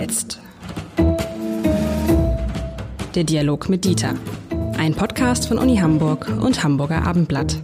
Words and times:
jetzt? 0.00 0.40
Der 3.14 3.24
Dialog 3.24 3.68
mit 3.68 3.84
Dieter. 3.84 4.14
Ein 4.78 4.94
Podcast 4.94 5.46
von 5.46 5.58
Uni 5.58 5.76
Hamburg 5.76 6.26
und 6.40 6.64
Hamburger 6.64 7.06
Abendblatt. 7.06 7.58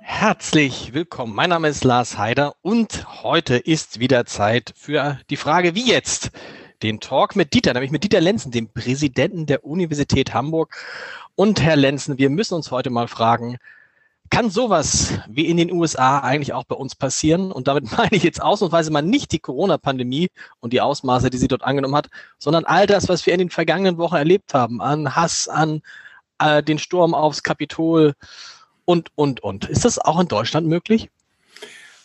Herzlich 0.00 0.94
willkommen. 0.94 1.34
Mein 1.34 1.50
Name 1.50 1.68
ist 1.68 1.84
Lars 1.84 2.16
Heider 2.16 2.54
und 2.62 3.22
heute 3.22 3.56
ist 3.56 4.00
wieder 4.00 4.24
Zeit 4.24 4.72
für 4.74 5.18
die 5.28 5.36
Frage, 5.36 5.74
wie 5.74 5.86
jetzt? 5.86 6.30
Den 6.82 6.98
Talk 7.00 7.36
mit 7.36 7.52
Dieter, 7.52 7.74
nämlich 7.74 7.90
mit 7.90 8.04
Dieter 8.04 8.22
Lenzen, 8.22 8.52
dem 8.52 8.68
Präsidenten 8.68 9.44
der 9.44 9.66
Universität 9.66 10.32
Hamburg. 10.32 10.74
Und 11.34 11.60
Herr 11.60 11.76
Lenzen, 11.76 12.16
wir 12.16 12.30
müssen 12.30 12.54
uns 12.54 12.70
heute 12.70 12.88
mal 12.88 13.06
fragen, 13.06 13.58
kann 14.30 14.50
sowas 14.50 15.14
wie 15.28 15.46
in 15.46 15.56
den 15.56 15.72
USA 15.72 16.18
eigentlich 16.20 16.52
auch 16.52 16.64
bei 16.64 16.74
uns 16.74 16.94
passieren? 16.94 17.52
Und 17.52 17.68
damit 17.68 17.90
meine 17.96 18.12
ich 18.12 18.22
jetzt 18.22 18.42
ausnahmsweise 18.42 18.90
mal 18.90 19.02
nicht 19.02 19.32
die 19.32 19.38
Corona-Pandemie 19.38 20.28
und 20.60 20.72
die 20.72 20.80
Ausmaße, 20.80 21.30
die 21.30 21.38
sie 21.38 21.48
dort 21.48 21.62
angenommen 21.62 21.96
hat, 21.96 22.08
sondern 22.38 22.64
all 22.64 22.86
das, 22.86 23.08
was 23.08 23.26
wir 23.26 23.32
in 23.32 23.38
den 23.38 23.50
vergangenen 23.50 23.98
Wochen 23.98 24.16
erlebt 24.16 24.54
haben, 24.54 24.80
an 24.80 25.14
Hass, 25.14 25.48
an 25.48 25.82
äh, 26.38 26.62
den 26.62 26.78
Sturm 26.78 27.14
aufs 27.14 27.42
Kapitol 27.42 28.14
und, 28.84 29.10
und, 29.14 29.40
und. 29.42 29.68
Ist 29.68 29.84
das 29.84 29.98
auch 29.98 30.20
in 30.20 30.28
Deutschland 30.28 30.66
möglich? 30.66 31.10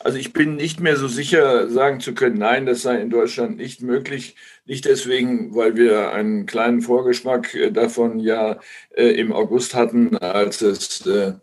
Also 0.01 0.17
ich 0.17 0.31
bin 0.31 0.55
nicht 0.55 0.79
mehr 0.79 0.95
so 0.95 1.09
sicher 1.09 1.67
sagen 1.69 1.99
zu 1.99 2.13
können, 2.13 2.37
nein, 2.37 2.65
das 2.65 2.83
sei 2.83 3.01
in 3.01 3.09
Deutschland 3.09 3.57
nicht 3.57 3.81
möglich. 3.81 4.37
Nicht 4.65 4.85
deswegen, 4.85 5.53
weil 5.55 5.75
wir 5.75 6.11
einen 6.11 6.45
kleinen 6.45 6.81
Vorgeschmack 6.81 7.53
äh, 7.53 7.71
davon 7.71 8.19
ja 8.19 8.59
äh, 8.95 9.09
im 9.19 9.33
August 9.33 9.75
hatten, 9.75 10.17
als 10.17 10.61
es 10.61 11.05
äh, 11.05 11.33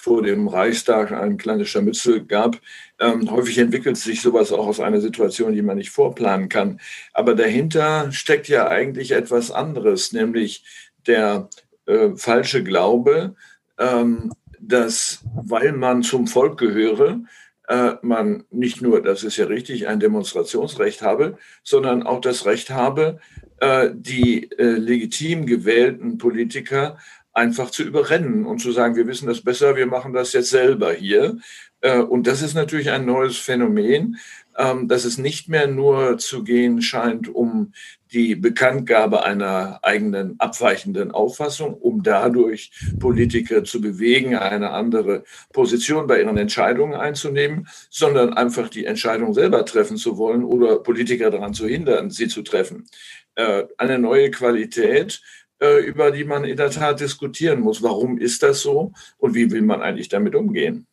vor 0.00 0.22
dem 0.22 0.48
Reichstag 0.48 1.12
ein 1.12 1.36
kleines 1.36 1.68
Scharmützel 1.68 2.24
gab. 2.24 2.58
Ähm, 2.98 3.30
häufig 3.30 3.58
entwickelt 3.58 3.98
sich 3.98 4.22
sowas 4.22 4.50
auch 4.50 4.66
aus 4.66 4.80
einer 4.80 5.00
Situation, 5.00 5.52
die 5.52 5.60
man 5.60 5.76
nicht 5.76 5.90
vorplanen 5.90 6.48
kann. 6.48 6.80
Aber 7.12 7.34
dahinter 7.34 8.10
steckt 8.10 8.48
ja 8.48 8.66
eigentlich 8.68 9.12
etwas 9.12 9.50
anderes, 9.50 10.12
nämlich 10.12 10.64
der 11.06 11.50
äh, 11.84 12.10
falsche 12.16 12.64
Glaube, 12.64 13.34
ähm, 13.78 14.32
dass 14.58 15.22
weil 15.34 15.72
man 15.72 16.02
zum 16.02 16.26
Volk 16.26 16.58
gehöre, 16.58 17.20
äh, 17.68 17.92
man 18.00 18.44
nicht 18.50 18.80
nur, 18.80 19.02
das 19.02 19.22
ist 19.22 19.36
ja 19.36 19.44
richtig, 19.46 19.86
ein 19.86 20.00
Demonstrationsrecht 20.00 21.02
habe, 21.02 21.36
sondern 21.62 22.04
auch 22.04 22.22
das 22.22 22.46
Recht 22.46 22.70
habe, 22.70 23.20
äh, 23.60 23.90
die 23.92 24.50
äh, 24.52 24.64
legitim 24.64 25.44
gewählten 25.44 26.16
Politiker 26.16 26.96
einfach 27.32 27.70
zu 27.70 27.82
überrennen 27.82 28.46
und 28.46 28.58
zu 28.58 28.72
sagen, 28.72 28.96
wir 28.96 29.06
wissen 29.06 29.28
das 29.28 29.42
besser, 29.42 29.76
wir 29.76 29.86
machen 29.86 30.12
das 30.12 30.32
jetzt 30.32 30.50
selber 30.50 30.92
hier. 30.92 31.38
Äh, 31.80 31.98
und 31.98 32.26
das 32.26 32.42
ist 32.42 32.54
natürlich 32.54 32.90
ein 32.90 33.06
neues 33.06 33.38
Phänomen, 33.38 34.18
ähm, 34.56 34.88
dass 34.88 35.04
es 35.04 35.16
nicht 35.18 35.48
mehr 35.48 35.66
nur 35.66 36.18
zu 36.18 36.42
gehen 36.44 36.82
scheint 36.82 37.28
um 37.28 37.72
die 38.12 38.34
Bekanntgabe 38.34 39.22
einer 39.24 39.78
eigenen 39.82 40.38
abweichenden 40.40 41.12
Auffassung, 41.12 41.74
um 41.74 42.02
dadurch 42.02 42.72
Politiker 42.98 43.62
zu 43.62 43.80
bewegen, 43.80 44.34
eine 44.36 44.70
andere 44.70 45.22
Position 45.52 46.08
bei 46.08 46.20
ihren 46.20 46.36
Entscheidungen 46.36 46.94
einzunehmen, 46.94 47.68
sondern 47.88 48.32
einfach 48.34 48.68
die 48.68 48.84
Entscheidung 48.84 49.32
selber 49.32 49.64
treffen 49.64 49.96
zu 49.96 50.18
wollen 50.18 50.42
oder 50.42 50.80
Politiker 50.80 51.30
daran 51.30 51.54
zu 51.54 51.68
hindern, 51.68 52.10
sie 52.10 52.26
zu 52.26 52.42
treffen. 52.42 52.88
Äh, 53.36 53.64
eine 53.78 53.98
neue 53.98 54.30
Qualität, 54.32 55.22
über 55.60 56.10
die 56.10 56.24
man 56.24 56.44
in 56.44 56.56
der 56.56 56.70
Tat 56.70 57.00
diskutieren 57.00 57.60
muss. 57.60 57.82
Warum 57.82 58.18
ist 58.18 58.42
das 58.42 58.60
so 58.60 58.92
und 59.18 59.34
wie 59.34 59.50
will 59.50 59.62
man 59.62 59.82
eigentlich 59.82 60.08
damit 60.08 60.34
umgehen? 60.34 60.86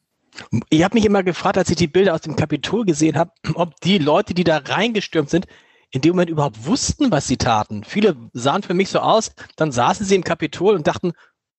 Ich 0.69 0.83
habe 0.83 0.95
mich 0.95 1.05
immer 1.05 1.23
gefragt, 1.23 1.57
als 1.57 1.69
ich 1.69 1.77
die 1.77 1.87
Bilder 1.87 2.13
aus 2.13 2.21
dem 2.21 2.35
Kapitol 2.35 2.85
gesehen 2.85 3.17
habe, 3.17 3.31
ob 3.55 3.79
die 3.81 3.97
Leute, 3.97 4.33
die 4.33 4.43
da 4.43 4.57
reingestürmt 4.57 5.29
sind, 5.29 5.47
in 5.91 6.01
dem 6.01 6.11
Moment 6.11 6.29
überhaupt 6.29 6.65
wussten, 6.65 7.11
was 7.11 7.27
sie 7.27 7.37
taten. 7.37 7.83
Viele 7.83 8.15
sahen 8.33 8.63
für 8.63 8.73
mich 8.73 8.89
so 8.89 8.99
aus, 8.99 9.31
dann 9.55 9.71
saßen 9.71 10.05
sie 10.05 10.15
im 10.15 10.23
Kapitol 10.23 10.75
und 10.75 10.85
dachten, 10.85 11.13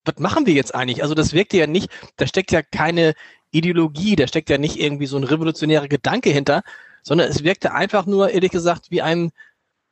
was 0.04 0.18
machen 0.18 0.46
wir 0.46 0.54
jetzt 0.54 0.74
eigentlich? 0.74 1.02
Also 1.02 1.14
das 1.14 1.32
wirkte 1.32 1.56
ja 1.56 1.66
nicht, 1.66 1.90
da 2.16 2.26
steckt 2.26 2.52
ja 2.52 2.62
keine 2.62 3.14
Ideologie, 3.50 4.16
da 4.16 4.26
steckt 4.26 4.50
ja 4.50 4.58
nicht 4.58 4.78
irgendwie 4.78 5.06
so 5.06 5.16
ein 5.16 5.24
revolutionärer 5.24 5.88
Gedanke 5.88 6.30
hinter, 6.30 6.62
sondern 7.02 7.30
es 7.30 7.42
wirkte 7.42 7.72
einfach 7.72 8.06
nur, 8.06 8.30
ehrlich 8.30 8.50
gesagt, 8.50 8.90
wie 8.90 9.02
ein 9.02 9.32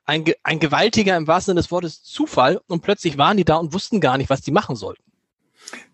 ein, 0.07 0.25
ein 0.43 0.61
gewaltiger 0.61 1.17
im 1.17 1.27
wahrsten 1.27 1.53
Sinne 1.53 1.61
des 1.61 1.71
Wortes 1.71 2.03
Zufall 2.03 2.61
und 2.69 2.83
plötzlich 2.83 3.19
waren 3.19 3.37
die 3.37 3.45
da 3.45 3.57
und 3.57 3.75
wussten 3.75 4.01
gar 4.01 4.17
nicht, 4.17 4.31
was 4.31 4.41
die 4.41 4.53
machen 4.53 4.77
sollten. 4.77 5.03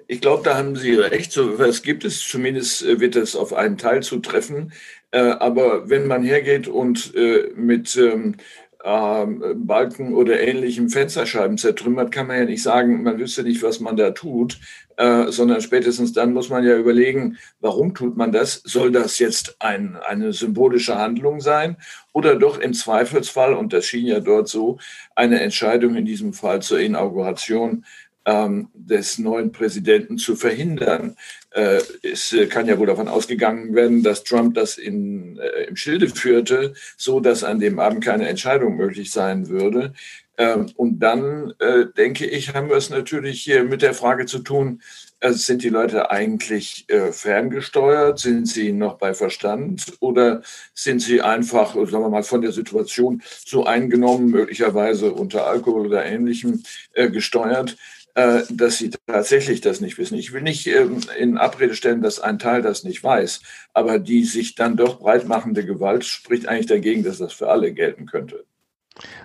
Ich 0.06 0.20
glaube, 0.20 0.42
da 0.44 0.56
haben 0.56 0.76
Sie 0.76 0.94
recht. 0.94 1.32
So 1.32 1.58
was 1.58 1.82
gibt 1.82 2.04
es. 2.04 2.20
Zumindest 2.20 2.82
äh, 2.82 3.00
wird 3.00 3.16
es 3.16 3.34
auf 3.34 3.54
einen 3.54 3.78
Teil 3.78 4.02
zutreffen. 4.02 4.72
Äh, 5.10 5.20
aber 5.20 5.88
wenn 5.88 6.06
man 6.06 6.22
hergeht 6.22 6.68
und 6.68 7.14
äh, 7.14 7.50
mit 7.54 7.96
ähm, 7.96 8.36
ähm, 8.84 9.42
Balken 9.66 10.14
oder 10.14 10.40
ähnlichem 10.40 10.88
Fensterscheiben 10.88 11.58
zertrümmert, 11.58 12.10
kann 12.12 12.26
man 12.26 12.38
ja 12.38 12.44
nicht 12.44 12.62
sagen, 12.62 13.02
man 13.02 13.18
wüsste 13.18 13.42
nicht, 13.42 13.62
was 13.62 13.80
man 13.80 13.96
da 13.96 14.10
tut, 14.10 14.58
äh, 14.96 15.30
sondern 15.30 15.60
spätestens 15.60 16.12
dann 16.12 16.32
muss 16.32 16.48
man 16.48 16.64
ja 16.64 16.76
überlegen, 16.76 17.38
warum 17.60 17.94
tut 17.94 18.16
man 18.16 18.32
das? 18.32 18.62
Soll 18.64 18.92
das 18.92 19.18
jetzt 19.18 19.56
ein, 19.60 19.96
eine 19.96 20.32
symbolische 20.32 20.98
Handlung 20.98 21.40
sein 21.40 21.76
oder 22.12 22.36
doch 22.36 22.58
im 22.58 22.74
Zweifelsfall, 22.74 23.54
und 23.54 23.72
das 23.72 23.86
schien 23.86 24.06
ja 24.06 24.20
dort 24.20 24.48
so, 24.48 24.78
eine 25.14 25.40
Entscheidung 25.40 25.94
in 25.94 26.04
diesem 26.04 26.32
Fall 26.32 26.60
zur 26.62 26.80
Inauguration 26.80 27.84
ähm, 28.24 28.68
des 28.74 29.18
neuen 29.18 29.52
Präsidenten 29.52 30.18
zu 30.18 30.36
verhindern. 30.36 31.16
Äh, 31.50 31.80
es 32.02 32.32
äh, 32.32 32.46
kann 32.46 32.66
ja 32.66 32.78
wohl 32.78 32.86
davon 32.86 33.08
ausgegangen 33.08 33.74
werden, 33.74 34.02
dass 34.02 34.24
Trump 34.24 34.54
das 34.54 34.78
in, 34.78 35.38
äh, 35.38 35.64
im 35.64 35.76
Schilde 35.76 36.08
führte, 36.08 36.74
so 36.96 37.20
dass 37.20 37.44
an 37.44 37.58
dem 37.58 37.78
Abend 37.78 38.04
keine 38.04 38.28
Entscheidung 38.28 38.76
möglich 38.76 39.10
sein 39.10 39.48
würde. 39.48 39.92
Ähm, 40.38 40.70
und 40.76 41.00
dann, 41.00 41.52
äh, 41.58 41.86
denke 41.96 42.26
ich, 42.26 42.54
haben 42.54 42.68
wir 42.68 42.76
es 42.76 42.90
natürlich 42.90 43.42
hier 43.42 43.64
mit 43.64 43.82
der 43.82 43.94
Frage 43.94 44.24
zu 44.26 44.38
tun, 44.38 44.80
also 45.20 45.38
sind 45.38 45.62
die 45.62 45.68
Leute 45.68 46.10
eigentlich 46.10 46.84
äh, 46.88 47.12
ferngesteuert? 47.12 48.18
Sind 48.18 48.48
sie 48.48 48.72
noch 48.72 48.98
bei 48.98 49.14
Verstand? 49.14 49.92
Oder 50.00 50.42
sind 50.74 51.00
sie 51.00 51.20
einfach, 51.22 51.74
sagen 51.74 51.90
wir 51.90 52.08
mal, 52.08 52.24
von 52.24 52.42
der 52.42 52.50
Situation 52.50 53.22
so 53.44 53.64
eingenommen, 53.64 54.30
möglicherweise 54.30 55.12
unter 55.12 55.46
Alkohol 55.46 55.86
oder 55.86 56.04
Ähnlichem 56.04 56.64
äh, 56.94 57.08
gesteuert, 57.08 57.76
dass 58.14 58.78
sie 58.78 58.90
tatsächlich 59.06 59.60
das 59.60 59.80
nicht 59.80 59.96
wissen. 59.96 60.18
Ich 60.18 60.32
will 60.32 60.42
nicht 60.42 60.66
ähm, 60.66 61.00
in 61.18 61.38
Abrede 61.38 61.74
stellen, 61.74 62.02
dass 62.02 62.20
ein 62.20 62.38
Teil 62.38 62.60
das 62.60 62.84
nicht 62.84 63.02
weiß, 63.02 63.40
aber 63.72 63.98
die 63.98 64.24
sich 64.24 64.54
dann 64.54 64.76
doch 64.76 65.00
breitmachende 65.00 65.64
Gewalt 65.64 66.04
spricht 66.04 66.46
eigentlich 66.46 66.66
dagegen, 66.66 67.04
dass 67.04 67.18
das 67.18 67.32
für 67.32 67.48
alle 67.48 67.72
gelten 67.72 68.06
könnte. 68.06 68.44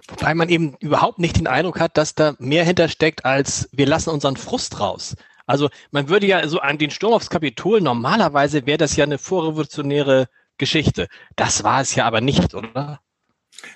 Wobei 0.08 0.34
man 0.34 0.48
eben 0.48 0.78
überhaupt 0.80 1.20
nicht 1.20 1.38
den 1.38 1.48
Eindruck 1.48 1.80
hat, 1.80 1.98
dass 1.98 2.16
da 2.16 2.36
mehr 2.40 2.64
hintersteckt, 2.64 3.26
als 3.26 3.68
wir 3.74 3.86
lassen 3.86 4.12
unseren 4.12 4.38
Frust 4.38 4.80
raus. 4.80 5.16
Also 5.46 5.70
man 5.92 6.08
würde 6.10 6.28
ja 6.28 6.48
so 6.48 6.60
an 6.60 6.78
den 6.78 6.92
Sturm 6.92 7.14
aufs 7.14 7.30
Kapitol, 7.30 7.82
normalerweise 7.82 8.66
wäre 8.66 8.78
das 8.78 8.96
ja 8.96 9.04
eine 9.04 9.18
vorrevolutionäre 9.18 10.28
Geschichte. 10.58 11.08
Das 11.36 11.64
war 11.64 11.82
es 11.82 11.96
ja 11.96 12.06
aber 12.06 12.22
nicht, 12.22 12.54
oder? 12.54 13.02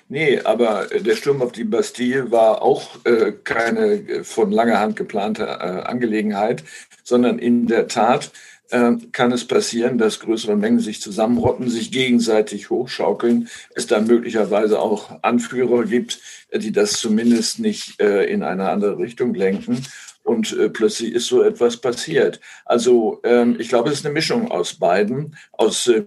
Nee, 0.08 0.40
aber 0.40 0.86
der 0.86 1.16
Sturm 1.16 1.42
auf 1.42 1.52
die 1.52 1.64
Bastille 1.64 2.30
war 2.30 2.62
auch 2.62 3.04
äh, 3.04 3.32
keine 3.44 3.94
äh, 3.94 4.24
von 4.24 4.50
langer 4.50 4.78
Hand 4.78 4.96
geplante 4.96 5.44
äh, 5.44 5.82
Angelegenheit, 5.82 6.64
sondern 7.02 7.38
in 7.38 7.66
der 7.66 7.88
Tat 7.88 8.30
äh, 8.70 8.92
kann 9.12 9.32
es 9.32 9.46
passieren, 9.46 9.98
dass 9.98 10.20
größere 10.20 10.56
Mengen 10.56 10.80
sich 10.80 11.00
zusammenrotten, 11.00 11.68
sich 11.68 11.90
gegenseitig 11.92 12.70
hochschaukeln, 12.70 13.48
es 13.74 13.86
dann 13.86 14.06
möglicherweise 14.06 14.80
auch 14.80 15.22
Anführer 15.22 15.84
gibt, 15.84 16.20
die 16.54 16.72
das 16.72 16.92
zumindest 16.92 17.58
nicht 17.58 18.00
äh, 18.00 18.24
in 18.24 18.42
eine 18.42 18.70
andere 18.70 18.98
Richtung 18.98 19.34
lenken. 19.34 19.84
Und 20.24 20.56
äh, 20.56 20.68
plötzlich 20.68 21.12
ist 21.12 21.26
so 21.26 21.42
etwas 21.42 21.78
passiert. 21.78 22.40
Also 22.64 23.20
ähm, 23.24 23.56
ich 23.58 23.68
glaube, 23.68 23.90
es 23.90 23.98
ist 23.98 24.06
eine 24.06 24.14
Mischung 24.14 24.50
aus 24.50 24.74
beiden, 24.74 25.36
aus 25.52 25.88
äh, 25.88 26.04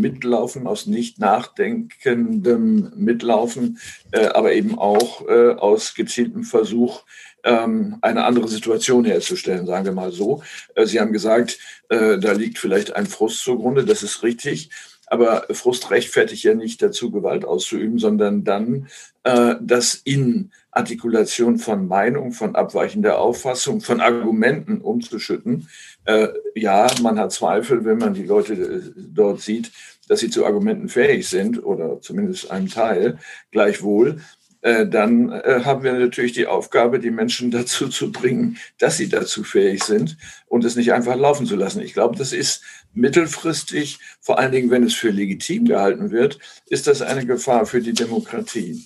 Mitlaufen, 0.00 0.66
aus 0.66 0.86
nicht 0.86 1.18
nachdenkendem 1.18 2.92
Mitlaufen, 2.96 3.78
äh, 4.10 4.26
aber 4.26 4.52
eben 4.52 4.78
auch 4.78 5.26
äh, 5.28 5.52
aus 5.52 5.94
gezieltem 5.94 6.44
Versuch, 6.44 7.04
ähm, 7.44 7.98
eine 8.02 8.24
andere 8.24 8.48
Situation 8.48 9.04
herzustellen, 9.04 9.66
sagen 9.66 9.84
wir 9.84 9.92
mal 9.92 10.12
so. 10.12 10.42
Äh, 10.74 10.86
Sie 10.86 11.00
haben 11.00 11.12
gesagt, 11.12 11.58
äh, 11.88 12.18
da 12.18 12.32
liegt 12.32 12.58
vielleicht 12.58 12.94
ein 12.94 13.06
Frust 13.06 13.42
zugrunde, 13.42 13.84
das 13.84 14.02
ist 14.02 14.22
richtig. 14.22 14.70
Aber 15.06 15.46
Frust 15.50 15.90
rechtfertigt 15.90 16.42
ja 16.44 16.54
nicht 16.54 16.80
dazu, 16.80 17.10
Gewalt 17.10 17.44
auszuüben, 17.44 17.98
sondern 17.98 18.44
dann, 18.44 18.88
äh, 19.24 19.56
das 19.60 19.94
in 19.94 20.52
Artikulation 20.72 21.58
von 21.58 21.86
Meinung, 21.86 22.32
von 22.32 22.56
abweichender 22.56 23.18
Auffassung, 23.18 23.80
von 23.80 24.00
Argumenten 24.00 24.80
umzuschütten. 24.80 25.68
Äh, 26.06 26.28
ja, 26.54 26.88
man 27.02 27.18
hat 27.18 27.32
Zweifel, 27.32 27.84
wenn 27.84 27.98
man 27.98 28.14
die 28.14 28.24
Leute 28.24 28.54
äh, 28.54 28.80
dort 28.96 29.40
sieht, 29.40 29.70
dass 30.08 30.20
sie 30.20 30.30
zu 30.30 30.44
Argumenten 30.44 30.88
fähig 30.88 31.28
sind 31.28 31.64
oder 31.64 32.00
zumindest 32.00 32.50
einem 32.50 32.68
Teil. 32.68 33.18
Gleichwohl 33.50 34.20
äh, 34.62 34.86
dann 34.86 35.30
äh, 35.30 35.60
haben 35.64 35.82
wir 35.82 35.92
natürlich 35.92 36.32
die 36.32 36.46
Aufgabe, 36.46 37.00
die 37.00 37.10
Menschen 37.10 37.50
dazu 37.52 37.88
zu 37.88 38.10
bringen, 38.10 38.56
dass 38.78 38.96
sie 38.96 39.08
dazu 39.08 39.44
fähig 39.44 39.84
sind 39.84 40.16
und 40.46 40.64
es 40.64 40.76
nicht 40.76 40.92
einfach 40.92 41.16
laufen 41.16 41.46
zu 41.46 41.56
lassen. 41.56 41.82
Ich 41.82 41.92
glaube, 41.92 42.16
das 42.16 42.32
ist 42.32 42.62
mittelfristig, 42.94 43.98
vor 44.20 44.38
allen 44.38 44.52
Dingen, 44.52 44.70
wenn 44.70 44.84
es 44.84 44.94
für 44.94 45.10
legitim 45.10 45.66
gehalten 45.66 46.10
wird, 46.10 46.38
ist 46.66 46.86
das 46.86 47.02
eine 47.02 47.26
Gefahr 47.26 47.66
für 47.66 47.80
die 47.80 47.92
Demokratie. 47.92 48.84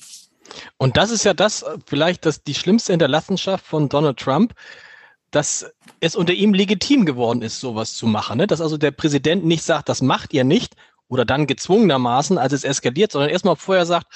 Und 0.77 0.97
das 0.97 1.11
ist 1.11 1.25
ja 1.25 1.35
das 1.35 1.65
vielleicht 1.87 2.27
das, 2.27 2.43
die 2.43 2.55
schlimmste 2.55 2.93
Hinterlassenschaft 2.93 3.67
von 3.67 3.89
Donald 3.89 4.19
Trump, 4.19 4.55
dass 5.31 5.67
es 6.01 6.17
unter 6.17 6.33
ihm 6.33 6.55
legitim 6.55 7.05
geworden 7.05 7.43
ist, 7.43 7.61
sowas 7.61 7.95
zu 7.95 8.07
machen. 8.07 8.39
Ne? 8.39 8.47
Dass 8.47 8.61
also 8.61 8.77
der 8.77 8.91
Präsident 8.91 9.45
nicht 9.45 9.63
sagt, 9.63 9.89
das 9.89 10.03
macht 10.03 10.33
ihr 10.33 10.45
nicht 10.45 10.75
oder 11.09 11.25
dann 11.25 11.47
gezwungenermaßen, 11.47 12.39
als 12.39 12.53
es 12.53 12.65
eskaliert, 12.65 13.13
sondern 13.13 13.31
erstmal 13.31 13.57
vorher 13.57 13.87
sagt, 13.87 14.07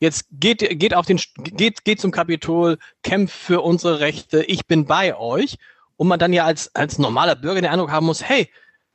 jetzt 0.00 0.26
geht, 0.30 0.78
geht 0.78 0.94
auf 0.94 1.06
den, 1.06 1.20
geht, 1.36 1.84
geht 1.84 2.00
zum 2.00 2.10
Kapitol, 2.10 2.78
kämpft 3.02 3.36
für 3.36 3.60
unsere 3.60 4.00
Rechte, 4.00 4.42
ich 4.44 4.66
bin 4.66 4.86
bei 4.86 5.16
euch. 5.16 5.56
Und 5.98 6.08
man 6.08 6.18
dann 6.18 6.34
ja 6.34 6.44
als, 6.44 6.74
als 6.74 6.98
normaler 6.98 7.36
Bürger 7.36 7.62
den 7.62 7.70
Eindruck 7.70 7.90
haben 7.90 8.04
muss, 8.04 8.22
hey, 8.22 8.50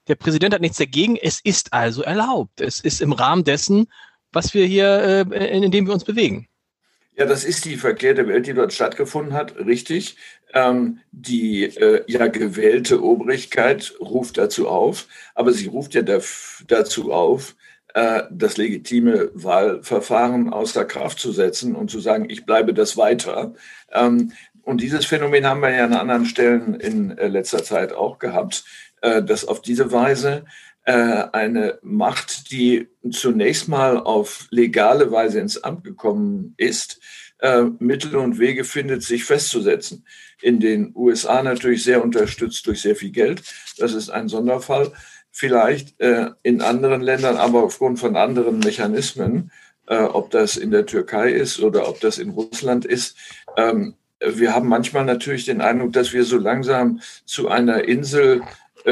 der 0.07 0.15
Präsident 0.15 0.53
hat 0.53 0.61
nichts 0.61 0.77
dagegen, 0.77 1.15
es 1.15 1.39
ist 1.39 1.73
also 1.73 2.03
erlaubt. 2.03 2.61
Es 2.61 2.79
ist 2.79 3.01
im 3.01 3.11
Rahmen 3.11 3.43
dessen, 3.43 3.87
was 4.31 4.53
wir 4.53 4.65
hier, 4.65 5.25
äh, 5.31 5.57
in 5.57 5.71
dem 5.71 5.87
wir 5.87 5.93
uns 5.93 6.03
bewegen. 6.03 6.47
Ja, 7.21 7.27
das 7.27 7.43
ist 7.43 7.65
die 7.65 7.77
verkehrte 7.77 8.27
Welt, 8.27 8.47
die 8.47 8.55
dort 8.55 8.73
stattgefunden 8.73 9.33
hat, 9.35 9.55
richtig. 9.55 10.17
Ähm, 10.55 11.01
die 11.11 11.65
äh, 11.65 12.03
ja 12.07 12.25
gewählte 12.25 13.03
Obrigkeit 13.03 13.93
ruft 13.99 14.39
dazu 14.39 14.67
auf, 14.67 15.05
aber 15.35 15.53
sie 15.53 15.67
ruft 15.67 15.93
ja 15.93 16.01
dazu 16.01 17.13
auf, 17.13 17.55
äh, 17.93 18.23
das 18.31 18.57
legitime 18.57 19.29
Wahlverfahren 19.35 20.51
außer 20.51 20.83
Kraft 20.83 21.19
zu 21.19 21.31
setzen 21.31 21.75
und 21.75 21.91
zu 21.91 21.99
sagen, 21.99 22.27
ich 22.27 22.47
bleibe 22.47 22.73
das 22.73 22.97
weiter. 22.97 23.53
Ähm, 23.91 24.31
und 24.63 24.81
dieses 24.81 25.05
Phänomen 25.05 25.45
haben 25.45 25.61
wir 25.61 25.69
ja 25.69 25.85
an 25.85 25.93
anderen 25.93 26.25
Stellen 26.25 26.73
in 26.73 27.15
äh, 27.19 27.27
letzter 27.27 27.63
Zeit 27.63 27.93
auch 27.93 28.17
gehabt, 28.17 28.63
äh, 29.01 29.21
dass 29.21 29.45
auf 29.45 29.61
diese 29.61 29.91
Weise 29.91 30.45
eine 30.83 31.77
Macht, 31.83 32.51
die 32.51 32.87
zunächst 33.11 33.67
mal 33.67 33.97
auf 33.97 34.47
legale 34.49 35.11
Weise 35.11 35.39
ins 35.39 35.63
Amt 35.63 35.83
gekommen 35.83 36.55
ist, 36.57 36.99
äh, 37.41 37.63
Mittel 37.79 38.15
und 38.15 38.39
Wege 38.39 38.63
findet, 38.63 39.03
sich 39.03 39.25
festzusetzen. 39.25 40.05
In 40.41 40.59
den 40.59 40.93
USA 40.95 41.43
natürlich 41.43 41.83
sehr 41.83 42.03
unterstützt 42.03 42.65
durch 42.67 42.81
sehr 42.81 42.95
viel 42.95 43.11
Geld. 43.11 43.41
Das 43.77 43.93
ist 43.93 44.09
ein 44.09 44.27
Sonderfall. 44.27 44.91
Vielleicht 45.31 45.99
äh, 45.99 46.31
in 46.43 46.61
anderen 46.61 47.01
Ländern, 47.01 47.37
aber 47.37 47.63
aufgrund 47.63 47.99
von 47.99 48.15
anderen 48.15 48.59
Mechanismen, 48.59 49.51
äh, 49.87 50.03
ob 50.03 50.29
das 50.29 50.57
in 50.57 50.71
der 50.71 50.85
Türkei 50.85 51.31
ist 51.31 51.59
oder 51.59 51.87
ob 51.87 51.99
das 51.99 52.17
in 52.17 52.29
Russland 52.29 52.85
ist. 52.85 53.17
Ähm, 53.57 53.95
wir 54.19 54.53
haben 54.53 54.67
manchmal 54.67 55.05
natürlich 55.05 55.45
den 55.45 55.61
Eindruck, 55.61 55.93
dass 55.93 56.13
wir 56.13 56.23
so 56.25 56.37
langsam 56.37 57.01
zu 57.25 57.47
einer 57.47 57.85
Insel 57.85 58.41
äh, 58.41 58.43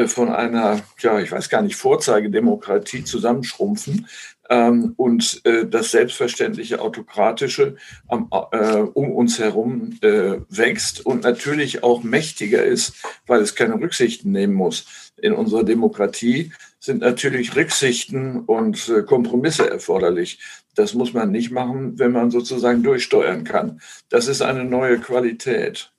von 0.08 0.30
einer, 0.30 0.82
ja, 1.00 1.20
ich 1.20 1.32
weiß 1.32 1.50
gar 1.50 1.62
nicht, 1.62 1.76
Vorzeigedemokratie 1.76 3.04
zusammenschrumpfen 3.04 4.08
ähm, 4.50 4.94
und 4.98 5.42
äh, 5.46 5.66
das 5.66 5.92
selbstverständliche 5.92 6.82
Autokratische 6.82 7.78
am, 8.08 8.30
äh, 8.52 8.78
um 8.78 9.12
uns 9.12 9.40
herum 9.40 9.98
äh, 10.02 10.38
wächst 10.50 11.06
und 11.06 11.24
natürlich 11.24 11.84
auch 11.84 12.04
mächtiger 12.04 12.64
ist, 12.64 12.94
weil 13.28 13.42
es 13.42 13.56
keine 13.56 13.76
Rücksichten 13.76 14.32
nehmen 14.32 14.54
muss. 14.54 15.12
In 15.18 15.34
unserer 15.34 15.64
Demokratie 15.64 16.52
sind 16.80 17.02
natürlich 17.02 17.56
Rücksichten 17.56 18.40
und 18.46 18.90
äh, 18.90 19.04
Kompromisse 19.04 19.70
erforderlich. 19.70 20.40
Das 20.76 20.94
muss 20.94 21.14
man 21.14 21.32
nicht 21.32 21.52
machen, 21.52 22.00
wenn 22.00 22.12
man 22.12 22.32
sozusagen 22.32 22.84
durchsteuern 22.84 23.44
kann. 23.44 23.82
Das 24.10 24.28
ist 24.28 24.42
eine 24.42 24.64
neue 24.64 24.98
Qualität. 25.00 25.92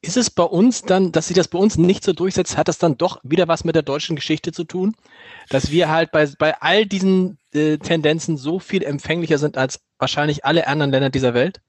Ist 0.00 0.16
es 0.16 0.30
bei 0.30 0.42
uns 0.42 0.82
dann, 0.82 1.12
dass 1.12 1.28
sich 1.28 1.36
das 1.36 1.48
bei 1.48 1.58
uns 1.58 1.76
nicht 1.76 2.04
so 2.04 2.12
durchsetzt, 2.12 2.56
hat 2.56 2.68
das 2.68 2.78
dann 2.78 2.98
doch 2.98 3.20
wieder 3.22 3.48
was 3.48 3.64
mit 3.64 3.74
der 3.74 3.82
deutschen 3.82 4.16
Geschichte 4.16 4.52
zu 4.52 4.64
tun? 4.64 4.94
Dass 5.48 5.70
wir 5.70 5.90
halt 5.90 6.10
bei, 6.10 6.28
bei 6.38 6.60
all 6.60 6.86
diesen 6.86 7.38
äh, 7.54 7.78
Tendenzen 7.78 8.36
so 8.36 8.58
viel 8.58 8.82
empfänglicher 8.82 9.38
sind 9.38 9.56
als 9.56 9.80
wahrscheinlich 9.98 10.44
alle 10.44 10.66
anderen 10.66 10.90
Länder 10.90 11.10
dieser 11.10 11.34
Welt? 11.34 11.60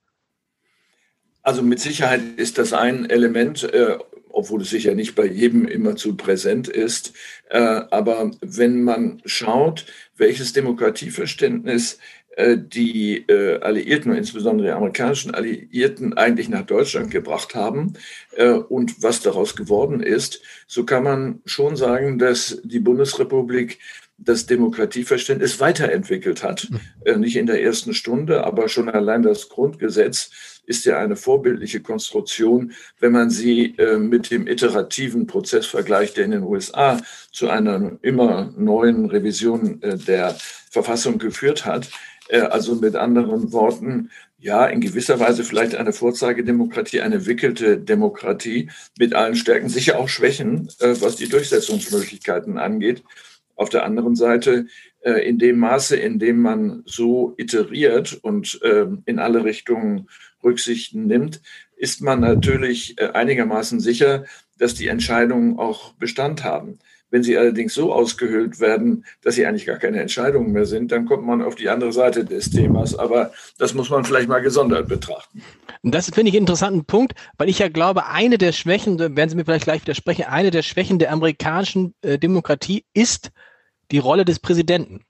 Also 1.42 1.62
mit 1.62 1.80
Sicherheit 1.80 2.21
ist 2.38 2.57
das 2.57 2.71
ein 2.74 3.10
Element, 3.10 3.63
äh, 3.63 3.98
obwohl 4.30 4.62
es 4.62 4.69
sicher 4.69 4.95
nicht 4.95 5.16
bei 5.16 5.25
jedem 5.25 5.68
immer 5.68 5.95
zu 5.95 6.16
präsent 6.16 6.68
ist. 6.68 7.13
Äh, 7.50 7.59
aber 7.59 8.31
wenn 8.42 8.83
man 8.83 9.21
schaut, 9.25 9.86
welches 10.16 10.54
Demokratieverständnis 10.54 12.00
die 12.38 13.18
äh, 13.27 13.59
Alliierten 13.59 14.12
und 14.12 14.18
insbesondere 14.18 14.68
die 14.68 14.74
amerikanischen 14.74 15.35
Alliierten 15.35 16.18
eigentlich 16.18 16.50
nach 16.50 16.65
Deutschland 16.65 17.12
gebracht 17.12 17.53
haben 17.53 17.94
äh, 18.35 18.50
und 18.50 19.03
was 19.03 19.21
daraus 19.21 19.56
geworden 19.56 20.01
ist, 20.01 20.41
so 20.65 20.83
kann 20.83 21.03
man 21.03 21.41
schon 21.45 21.75
sagen, 21.75 22.18
dass 22.18 22.59
die 22.63 22.80
Bundesrepublik 22.80 23.77
das 24.18 24.45
Demokratieverständnis 24.45 25.59
weiterentwickelt 25.59 26.44
hat. 26.44 26.69
Mhm. 27.06 27.19
Nicht 27.19 27.35
in 27.35 27.47
der 27.47 27.62
ersten 27.62 27.94
Stunde, 27.94 28.45
aber 28.45 28.69
schon 28.69 28.88
allein 28.88 29.21
das 29.21 29.50
Grundgesetz 29.50 30.62
ist 30.65 30.85
ja 30.85 31.00
eine 31.00 31.15
vorbildliche 31.15 31.81
Konstruktion, 31.81 32.71
wenn 33.00 33.12
man 33.12 33.31
sie 33.31 33.75
mit 33.97 34.31
dem 34.31 34.47
iterativen 34.47 35.27
Prozess 35.27 35.65
vergleicht, 35.65 36.15
der 36.15 36.25
in 36.25 36.31
den 36.31 36.44
USA 36.44 37.01
zu 37.31 37.50
einer 37.50 37.97
immer 38.01 38.53
neuen 38.56 39.07
Revision 39.07 39.81
der 39.81 40.38
Verfassung 40.74 41.18
geführt 41.18 41.65
hat. 41.65 41.89
Äh, 42.29 42.41
also 42.41 42.75
mit 42.75 42.95
anderen 42.95 43.51
Worten, 43.51 44.09
ja, 44.39 44.65
in 44.65 44.81
gewisser 44.81 45.19
Weise 45.19 45.43
vielleicht 45.43 45.75
eine 45.75 45.93
Vorzeigedemokratie, 45.93 47.01
eine 47.01 47.25
wickelte 47.25 47.77
Demokratie 47.77 48.69
mit 48.97 49.13
allen 49.13 49.35
Stärken, 49.35 49.69
sicher 49.69 49.99
auch 49.99 50.09
Schwächen, 50.09 50.69
äh, 50.79 50.95
was 50.99 51.15
die 51.15 51.29
Durchsetzungsmöglichkeiten 51.29 52.57
angeht. 52.57 53.03
Auf 53.55 53.69
der 53.69 53.85
anderen 53.85 54.15
Seite, 54.15 54.67
äh, 55.01 55.27
in 55.27 55.37
dem 55.37 55.59
Maße, 55.59 55.95
in 55.95 56.19
dem 56.19 56.41
man 56.41 56.83
so 56.85 57.33
iteriert 57.37 58.19
und 58.21 58.59
in 59.05 59.19
alle 59.19 59.43
Richtungen 59.43 60.09
Rücksichten 60.43 61.05
nimmt, 61.05 61.41
ist 61.75 62.01
man 62.01 62.21
natürlich 62.21 62.99
einigermaßen 62.99 63.79
sicher, 63.79 64.25
dass 64.57 64.73
die 64.73 64.87
Entscheidungen 64.87 65.59
auch 65.59 65.93
Bestand 65.93 66.43
haben. 66.43 66.79
Wenn 67.13 67.21
sie 67.21 67.38
allerdings 67.38 67.75
so 67.75 67.94
ausgehöhlt 67.94 68.60
werden, 68.60 69.06
dass 69.21 69.36
sie 69.36 69.45
eigentlich 69.45 69.68
gar 69.68 69.77
keine 69.77 70.01
Entscheidungen 70.01 70.51
mehr 70.51 70.65
sind, 70.65 70.92
dann 70.92 71.06
kommt 71.06 71.24
man 71.27 71.44
auf 71.44 71.54
die 71.54 71.69
andere 71.69 71.94
Seite 71.94 72.25
des 72.25 72.50
Themas. 72.50 72.95
Aber 72.95 73.31
das 73.60 73.75
muss 73.75 73.92
man 73.92 74.04
vielleicht 74.04 74.27
mal 74.27 74.42
gesondert 74.42 74.88
betrachten. 74.88 75.44
Das 75.83 76.10
finde 76.10 76.30
ich 76.30 76.36
einen 76.36 76.48
interessanten 76.48 76.86
Punkt, 76.86 77.13
weil 77.38 77.50
ich 77.50 77.60
ja 77.60 77.69
glaube, 77.69 78.07
eine 78.07 78.39
der 78.39 78.51
Schwächen, 78.51 78.98
werden 78.98 79.30
Sie 79.30 79.36
mir 79.36 79.45
vielleicht 79.45 79.65
gleich 79.65 79.83
widersprechen, 79.83 80.25
eine 80.25 80.50
der 80.50 80.63
Schwächen 80.63 80.98
der 80.98 81.12
amerikanischen 81.12 81.94
äh, 82.01 82.18
Demokratie 82.18 82.83
ist 82.95 83.30
die 83.92 84.00
Rolle 84.00 84.25
des 84.25 84.39
Präsidenten 84.39 85.01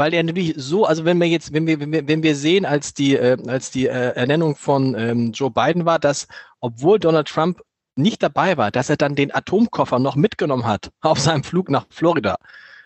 weil 0.00 0.14
er 0.14 0.22
natürlich 0.22 0.54
so, 0.56 0.84
also 0.84 1.04
wenn 1.04 1.18
wir 1.18 1.26
jetzt, 1.26 1.52
wenn 1.52 1.66
wir, 1.66 1.80
wenn 1.80 1.90
wir, 1.90 2.06
wenn 2.06 2.22
wir 2.22 2.36
sehen, 2.36 2.64
als 2.64 2.94
die, 2.94 3.16
äh, 3.16 3.36
als 3.48 3.72
die 3.72 3.88
äh, 3.88 4.14
Ernennung 4.14 4.54
von 4.54 4.94
ähm, 4.96 5.32
Joe 5.32 5.50
Biden 5.50 5.86
war, 5.86 5.98
dass 5.98 6.28
obwohl 6.60 7.00
Donald 7.00 7.26
Trump 7.26 7.62
nicht 7.98 8.22
dabei 8.22 8.56
war, 8.56 8.70
dass 8.70 8.88
er 8.88 8.96
dann 8.96 9.14
den 9.14 9.34
Atomkoffer 9.34 9.98
noch 9.98 10.16
mitgenommen 10.16 10.66
hat 10.66 10.90
auf 11.00 11.18
seinem 11.18 11.44
Flug 11.44 11.68
nach 11.70 11.86
Florida. 11.90 12.38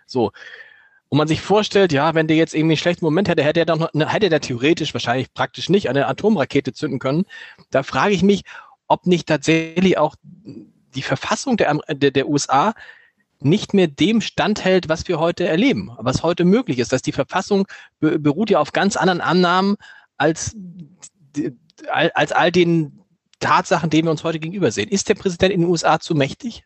So. 0.07 0.33
Und 1.09 1.19
man 1.19 1.28
sich 1.28 1.42
vorstellt, 1.42 1.92
ja, 1.92 2.14
wenn 2.14 2.26
der 2.26 2.38
jetzt 2.38 2.54
irgendwie 2.54 2.73
einen 2.73 2.78
schlechten 2.78 3.04
Moment 3.04 3.28
hätte, 3.28 3.45
hätte 3.45 3.61
er 3.61 3.66
dann 3.66 3.81
noch, 3.92 4.12
hätte 4.12 4.31
er 4.31 4.40
theoretisch, 4.40 4.95
wahrscheinlich 4.95 5.33
praktisch 5.35 5.69
nicht, 5.69 5.90
eine 5.90 6.07
Atomrakete 6.07 6.73
zünden 6.73 6.99
können. 6.99 7.26
Da 7.71 7.83
frage 7.83 8.14
ich 8.14 8.23
mich, 8.23 8.45
ob 8.88 9.07
nicht 9.07 9.28
tatsächlich 9.28 9.99
auch 9.99 10.16
die 10.95 11.02
Verfassung 11.02 11.59
der, 11.59 11.78
der, 11.88 12.12
der 12.12 12.28
USA 12.28 12.75
nicht 13.40 13.75
mehr 13.75 13.88
dem 13.88 14.21
standhält, 14.23 14.88
was 14.88 15.07
wir 15.09 15.19
heute 15.19 15.47
erleben, 15.47 15.90
was 15.99 16.23
heute 16.23 16.45
möglich 16.45 16.78
ist. 16.78 16.92
Dass 16.92 17.02
die 17.02 17.12
Verfassung 17.12 17.66
beruht 18.00 18.49
ja 18.49 18.61
auf 18.61 18.73
ganz 18.73 18.97
anderen 18.97 19.21
Annahmen 19.21 19.76
als, 20.16 20.57
als 21.88 22.33
all 22.33 22.52
den 22.52 23.01
Tatsachen, 23.42 23.90
denen 23.90 24.06
wir 24.06 24.11
uns 24.12 24.25
heute 24.25 24.38
gegenüber 24.38 24.70
sehen. 24.70 24.88
Ist 24.88 25.08
der 25.08 25.14
Präsident 25.14 25.52
in 25.52 25.61
den 25.61 25.70
USA 25.70 26.00
zu 26.00 26.14
mächtig? 26.14 26.64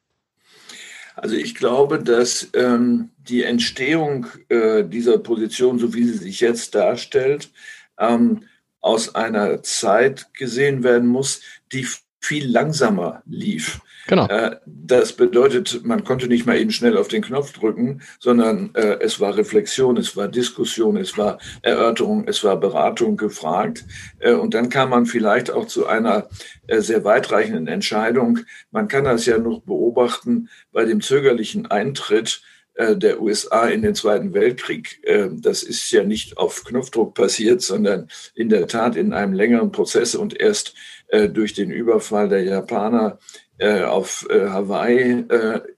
Also 1.17 1.35
ich 1.35 1.55
glaube, 1.55 2.03
dass 2.03 2.49
ähm, 2.53 3.11
die 3.17 3.43
Entstehung 3.43 4.27
äh, 4.49 4.85
dieser 4.85 5.19
Position, 5.19 5.79
so 5.79 5.95
wie 5.95 6.05
sie 6.05 6.19
sich 6.19 6.41
jetzt 6.41 6.75
darstellt, 6.75 7.51
ähm, 7.99 8.45
aus 8.81 9.15
einer 9.15 9.63
Zeit 9.63 10.33
gesehen 10.35 10.85
werden 10.85 11.09
muss, 11.09 11.41
die 11.73 11.87
viel 12.21 12.51
langsamer 12.51 13.23
lief. 13.27 13.81
Genau. 14.07 14.27
Äh, 14.29 14.57
das 14.67 15.13
bedeutet, 15.15 15.85
man 15.85 16.05
konnte 16.05 16.29
nicht 16.29 16.47
mal 16.47 16.57
eben 16.57 16.71
schnell 16.71 16.97
auf 16.97 17.09
den 17.09 17.23
Knopf 17.23 17.53
drücken, 17.53 18.03
sondern 18.21 18.71
äh, 18.75 18.99
es 19.01 19.19
war 19.21 19.37
Reflexion, 19.37 19.97
es 19.97 20.17
war 20.17 20.29
Diskussion, 20.29 20.97
es 20.97 21.19
war 21.19 21.39
Erörterung, 21.63 22.27
es 22.29 22.45
war 22.45 22.57
Beratung 22.59 23.17
gefragt. 23.17 23.85
Äh, 24.21 24.35
und 24.35 24.55
dann 24.55 24.69
kam 24.69 24.91
man 24.91 25.07
vielleicht 25.07 25.51
auch 25.51 25.67
zu 25.67 25.87
einer 25.87 26.29
sehr 26.69 27.05
weitreichenden 27.05 27.69
Entscheidung. 27.69 28.41
Man 28.71 28.89
kann 28.89 29.05
das 29.05 29.27
ja 29.27 29.39
noch 29.39 29.61
beobachten 29.61 30.49
bei 30.73 30.85
dem 30.85 31.01
zögerlichen 31.01 31.67
Eintritt 31.67 32.43
der 32.79 33.23
USA 33.23 33.67
in 33.69 33.83
den 33.83 33.95
Zweiten 33.95 34.35
Weltkrieg. 34.35 35.01
Äh, 35.03 35.29
das 35.33 35.63
ist 35.63 35.91
ja 35.91 36.05
nicht 36.05 36.37
auf 36.37 36.65
Knopfdruck 36.65 37.15
passiert, 37.15 37.63
sondern 37.63 38.09
in 38.35 38.51
der 38.51 38.67
Tat 38.67 38.97
in 38.97 39.13
einem 39.15 39.33
längeren 39.33 39.73
Prozess 39.73 40.15
und 40.15 40.39
erst 40.39 40.75
äh, 41.09 41.29
durch 41.29 41.55
den 41.55 41.71
Überfall 41.71 42.29
der 42.29 42.45
Japaner 42.45 43.19
auf 43.59 44.27
Hawaii 44.31 45.25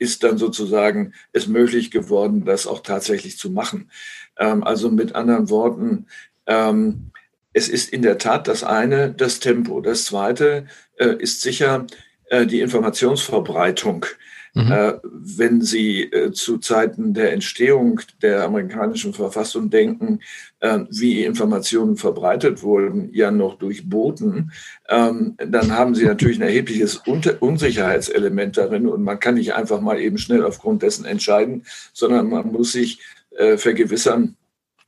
ist 0.00 0.24
dann 0.24 0.36
sozusagen 0.36 1.14
es 1.32 1.46
möglich 1.46 1.92
geworden, 1.92 2.44
das 2.44 2.66
auch 2.66 2.80
tatsächlich 2.80 3.38
zu 3.38 3.50
machen. 3.50 3.92
Ähm, 4.36 4.64
also 4.64 4.90
mit 4.90 5.14
anderen 5.14 5.48
Worten, 5.48 6.06
ähm, 6.48 7.12
es 7.52 7.68
ist 7.68 7.92
in 7.92 8.02
der 8.02 8.18
Tat 8.18 8.48
das 8.48 8.64
eine, 8.64 9.12
das 9.12 9.38
Tempo. 9.38 9.80
Das 9.80 10.06
zweite 10.06 10.66
ist 10.96 11.40
sicher 11.40 11.86
die 12.32 12.60
Informationsverbreitung. 12.60 14.06
Mhm. 14.54 14.72
Äh, 14.72 14.94
wenn 15.02 15.62
Sie 15.62 16.02
äh, 16.04 16.32
zu 16.32 16.58
Zeiten 16.58 17.14
der 17.14 17.32
Entstehung 17.32 18.00
der 18.22 18.44
amerikanischen 18.44 19.14
Verfassung 19.14 19.70
denken, 19.70 20.20
äh, 20.60 20.80
wie 20.90 21.24
Informationen 21.24 21.96
verbreitet 21.96 22.62
wurden, 22.62 23.10
ja 23.12 23.30
noch 23.30 23.58
durch 23.58 23.88
Boten, 23.88 24.52
ähm, 24.88 25.36
dann 25.38 25.72
haben 25.72 25.94
Sie 25.94 26.04
natürlich 26.04 26.38
ein 26.38 26.48
erhebliches 26.48 26.96
Unter 26.96 27.42
Unsicherheitselement 27.42 28.56
darin 28.56 28.86
und 28.86 29.02
man 29.02 29.20
kann 29.20 29.34
nicht 29.34 29.54
einfach 29.54 29.80
mal 29.80 30.00
eben 30.00 30.18
schnell 30.18 30.44
aufgrund 30.44 30.82
dessen 30.82 31.04
entscheiden, 31.04 31.64
sondern 31.92 32.28
man 32.28 32.50
muss 32.50 32.72
sich 32.72 33.00
äh, 33.36 33.56
vergewissern, 33.56 34.36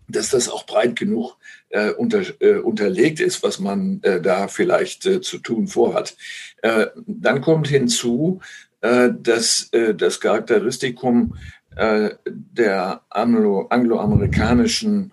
dass 0.09 0.31
das 0.31 0.49
auch 0.49 0.67
breit 0.67 0.97
genug 0.97 1.37
äh, 1.71 1.91
unter, 1.91 2.23
äh, 2.41 2.59
unterlegt 2.59 3.21
ist, 3.21 3.43
was 3.43 3.61
man 3.61 4.01
äh, 4.03 4.21
da 4.21 4.49
vielleicht 4.49 5.07
äh, 5.07 5.21
zu 5.21 5.39
tun 5.39 5.69
vorhat. 5.69 6.17
Äh, 6.63 6.87
dann 7.07 7.41
kommt 7.41 7.69
hinzu, 7.69 8.41
dass 8.81 9.69
äh, 9.73 9.95
das 9.95 10.21
Charakteristikum 10.21 11.37
äh, 11.77 12.11
der 12.27 13.03
Anglo 13.11 13.67
angloamerikanischen 13.69 15.13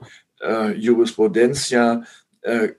Jurisprudenz 0.75 1.71
ja 1.71 2.03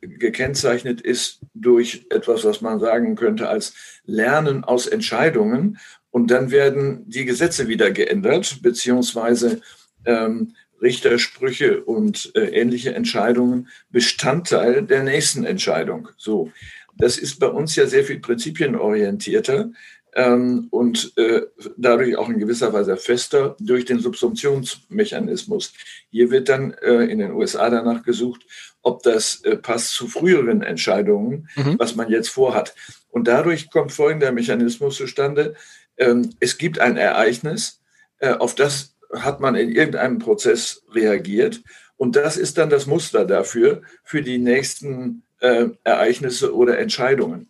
gekennzeichnet 0.01 1.01
ist 1.01 1.41
durch 1.55 2.07
etwas, 2.11 2.45
was 2.45 2.61
man 2.61 2.79
sagen 2.79 3.17
könnte 3.17 3.49
als 3.49 3.75
Lernen 4.05 4.63
aus 4.63 4.87
Entscheidungen. 4.87 5.79
Und 6.13 6.31
dann 6.31 6.53
werden 6.53 7.03
die 7.11 7.25
Gesetze 7.25 7.67
wieder 7.67 7.91
geändert, 7.91 8.61
beziehungsweise 8.63 9.61
ähm, 10.05 10.55
Richtersprüche 10.81 11.83
und 11.83 12.33
äh, 12.35 12.47
ähnliche 12.51 12.95
Entscheidungen 12.95 13.69
Bestandteil 13.91 14.83
der 14.83 15.03
nächsten 15.03 15.45
Entscheidung. 15.45 16.09
So, 16.17 16.53
das 16.97 17.19
ist 17.19 17.39
bei 17.39 17.49
uns 17.49 17.77
ja 17.77 17.87
sehr 17.87 18.05
viel 18.05 18.21
prinzipienorientierter 18.21 19.71
ähm, 20.15 20.69
und 20.71 21.13
äh, 21.17 21.43
dadurch 21.77 22.17
auch 22.17 22.29
in 22.29 22.39
gewisser 22.39 22.73
Weise 22.73 22.97
fester 22.97 23.57
durch 23.61 23.85
den 23.85 24.01
Subsumptionsmechanismus. 24.01 25.73
Hier 26.11 26.31
wird 26.31 26.49
dann 26.49 26.73
äh, 26.73 27.05
in 27.05 27.19
den 27.19 27.33
USA 27.33 27.71
danach 27.71 28.03
gesucht, 28.03 28.43
ob 28.83 29.03
das 29.03 29.43
äh, 29.45 29.57
passt 29.57 29.93
zu 29.93 30.09
früheren 30.09 30.63
Entscheidungen, 30.63 31.49
mhm. 31.57 31.79
was 31.79 31.95
man 31.95 32.11
jetzt 32.11 32.29
vorhat. 32.29 32.75
Und 33.11 33.29
dadurch 33.29 33.71
kommt 33.71 33.93
folgender 33.93 34.33
Mechanismus 34.33 34.97
zustande. 34.97 35.55
Ähm, 35.97 36.31
es 36.41 36.59
gibt 36.59 36.79
ein 36.79 36.97
Ereignis, 36.97 37.81
äh, 38.19 38.33
auf 38.33 38.55
das 38.55 38.95
hat 39.13 39.41
man 39.41 39.55
in 39.55 39.71
irgendeinem 39.71 40.19
Prozess 40.19 40.83
reagiert. 40.93 41.63
Und 41.97 42.17
das 42.17 42.37
ist 42.37 42.59
dann 42.59 42.71
das 42.71 42.87
Muster 42.87 43.25
dafür, 43.25 43.83
für 44.05 44.23
die 44.23 44.39
nächsten 44.39 45.23
äh, 45.41 45.69
Ereignisse 45.85 46.55
oder 46.55 46.79
Entscheidungen. 46.79 47.49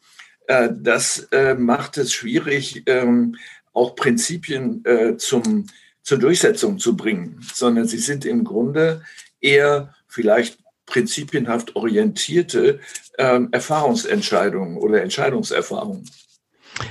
Äh, 0.49 0.71
das 0.73 1.29
äh, 1.31 1.55
macht 1.55 1.99
es 1.99 2.13
schwierig, 2.13 2.83
ähm, 2.87 3.37
auch 3.73 3.95
Prinzipien 3.95 4.85
äh, 4.85 5.17
zum, 5.17 5.67
zur 6.03 6.19
Durchsetzung 6.19 6.79
zu 6.79 6.97
bringen, 6.97 7.41
sondern 7.55 7.87
sie 7.87 7.99
sind 7.99 8.25
im 8.25 8.43
Grunde 8.43 9.03
eher 9.41 9.95
vielleicht 10.09 10.59
prinzipienhaft 10.87 11.77
orientierte 11.77 12.81
ähm, 13.19 13.49
Erfahrungsentscheidungen 13.53 14.79
oder 14.79 15.03
Entscheidungserfahrungen. 15.03 16.11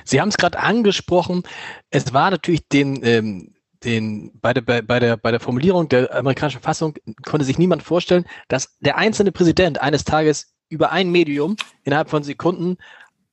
Sie 0.05 0.21
haben 0.21 0.29
es 0.29 0.37
gerade 0.37 0.59
angesprochen. 0.59 1.41
Es 1.89 2.13
war 2.13 2.29
natürlich 2.29 2.67
den, 2.67 3.03
ähm, 3.03 3.55
den, 3.83 4.31
bei, 4.39 4.53
der, 4.53 4.61
bei, 4.61 4.99
der, 4.99 5.17
bei 5.17 5.31
der 5.31 5.39
Formulierung 5.39 5.89
der 5.89 6.13
amerikanischen 6.13 6.61
Fassung 6.61 6.93
konnte 7.25 7.45
sich 7.45 7.57
niemand 7.57 7.81
vorstellen, 7.81 8.25
dass 8.49 8.77
der 8.81 8.97
einzelne 8.97 9.31
Präsident 9.31 9.81
eines 9.81 10.03
Tages 10.03 10.53
über 10.69 10.91
ein 10.91 11.09
Medium 11.09 11.55
innerhalb 11.83 12.09
von 12.09 12.23
Sekunden 12.23 12.77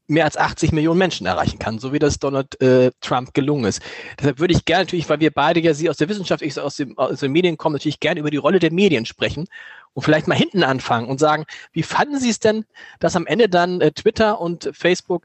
mehr 0.06 0.24
als 0.24 0.36
80 0.36 0.72
Millionen 0.72 0.98
Menschen 0.98 1.26
erreichen 1.26 1.58
kann, 1.58 1.78
so 1.78 1.92
wie 1.92 1.98
das 1.98 2.18
Donald 2.18 2.60
äh, 2.60 2.90
Trump 3.00 3.32
gelungen 3.32 3.64
ist. 3.64 3.80
Deshalb 4.18 4.38
würde 4.38 4.54
ich 4.54 4.64
gerne 4.64 4.84
natürlich, 4.84 5.08
weil 5.08 5.20
wir 5.20 5.30
beide 5.30 5.60
ja 5.60 5.72
Sie 5.74 5.88
aus 5.88 5.96
der 5.96 6.08
Wissenschaft, 6.08 6.42
ich 6.42 6.58
aus, 6.58 6.76
dem, 6.76 6.96
aus 6.98 7.20
den 7.20 7.32
Medien 7.32 7.56
kommen, 7.56 7.74
natürlich 7.74 8.00
gerne 8.00 8.20
über 8.20 8.30
die 8.30 8.36
Rolle 8.36 8.58
der 8.58 8.72
Medien 8.72 9.06
sprechen 9.06 9.46
und 9.94 10.02
vielleicht 10.02 10.28
mal 10.28 10.36
hinten 10.36 10.62
anfangen 10.62 11.08
und 11.08 11.18
sagen, 11.18 11.44
wie 11.72 11.82
fanden 11.82 12.18
Sie 12.20 12.30
es 12.30 12.38
denn, 12.38 12.64
dass 13.00 13.16
am 13.16 13.26
Ende 13.26 13.48
dann 13.48 13.80
äh, 13.80 13.92
Twitter 13.92 14.40
und 14.40 14.70
Facebook 14.72 15.24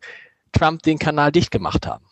Trump 0.54 0.82
den 0.84 0.98
Kanal 0.98 1.32
dicht 1.32 1.52
gemacht 1.52 1.86
haben? 1.86 2.06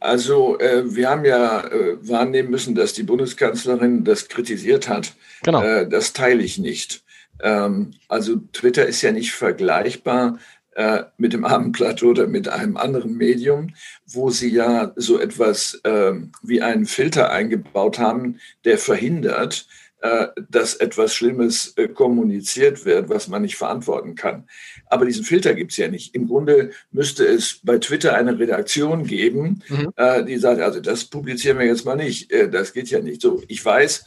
Also 0.00 0.58
äh, 0.58 0.94
wir 0.94 1.08
haben 1.08 1.24
ja 1.24 1.66
äh, 1.66 1.96
wahrnehmen 2.06 2.50
müssen, 2.50 2.74
dass 2.74 2.92
die 2.92 3.04
Bundeskanzlerin 3.04 4.04
das 4.04 4.28
kritisiert 4.28 4.88
hat. 4.88 5.14
Genau. 5.42 5.62
Äh, 5.62 5.88
das 5.88 6.12
teile 6.12 6.42
ich 6.42 6.58
nicht. 6.58 7.02
Ähm, 7.40 7.92
also 8.08 8.36
Twitter 8.52 8.86
ist 8.86 9.02
ja 9.02 9.12
nicht 9.12 9.32
vergleichbar 9.32 10.38
äh, 10.74 11.04
mit 11.18 11.32
dem 11.32 11.44
Abendblatt 11.44 12.02
oder 12.02 12.26
mit 12.26 12.48
einem 12.48 12.76
anderen 12.76 13.16
Medium, 13.16 13.74
wo 14.06 14.30
sie 14.30 14.50
ja 14.50 14.92
so 14.96 15.18
etwas 15.18 15.80
äh, 15.84 16.12
wie 16.42 16.62
einen 16.62 16.86
Filter 16.86 17.30
eingebaut 17.30 17.98
haben, 17.98 18.38
der 18.64 18.78
verhindert, 18.78 19.66
äh, 20.04 20.28
dass 20.50 20.74
etwas 20.74 21.14
Schlimmes 21.14 21.72
äh, 21.78 21.88
kommuniziert 21.88 22.84
wird, 22.84 23.08
was 23.08 23.26
man 23.26 23.40
nicht 23.40 23.56
verantworten 23.56 24.14
kann. 24.14 24.46
Aber 24.84 25.06
diesen 25.06 25.24
Filter 25.24 25.54
gibt 25.54 25.70
es 25.70 25.78
ja 25.78 25.88
nicht. 25.88 26.14
Im 26.14 26.28
Grunde 26.28 26.72
müsste 26.92 27.24
es 27.24 27.60
bei 27.62 27.78
Twitter 27.78 28.14
eine 28.14 28.38
Redaktion 28.38 29.06
geben, 29.06 29.62
mhm. 29.66 29.92
Äh, 29.96 30.22
die 30.24 30.36
sagt, 30.36 30.60
also 30.60 30.80
das 30.80 31.06
publizieren 31.06 31.58
wir 31.58 31.64
jetzt 31.64 31.86
mal 31.86 31.96
nicht. 31.96 32.30
Äh, 32.30 32.50
das 32.50 32.74
geht 32.74 32.90
ja 32.90 33.00
nicht 33.00 33.22
so. 33.22 33.42
Ich 33.48 33.64
weiß, 33.64 34.04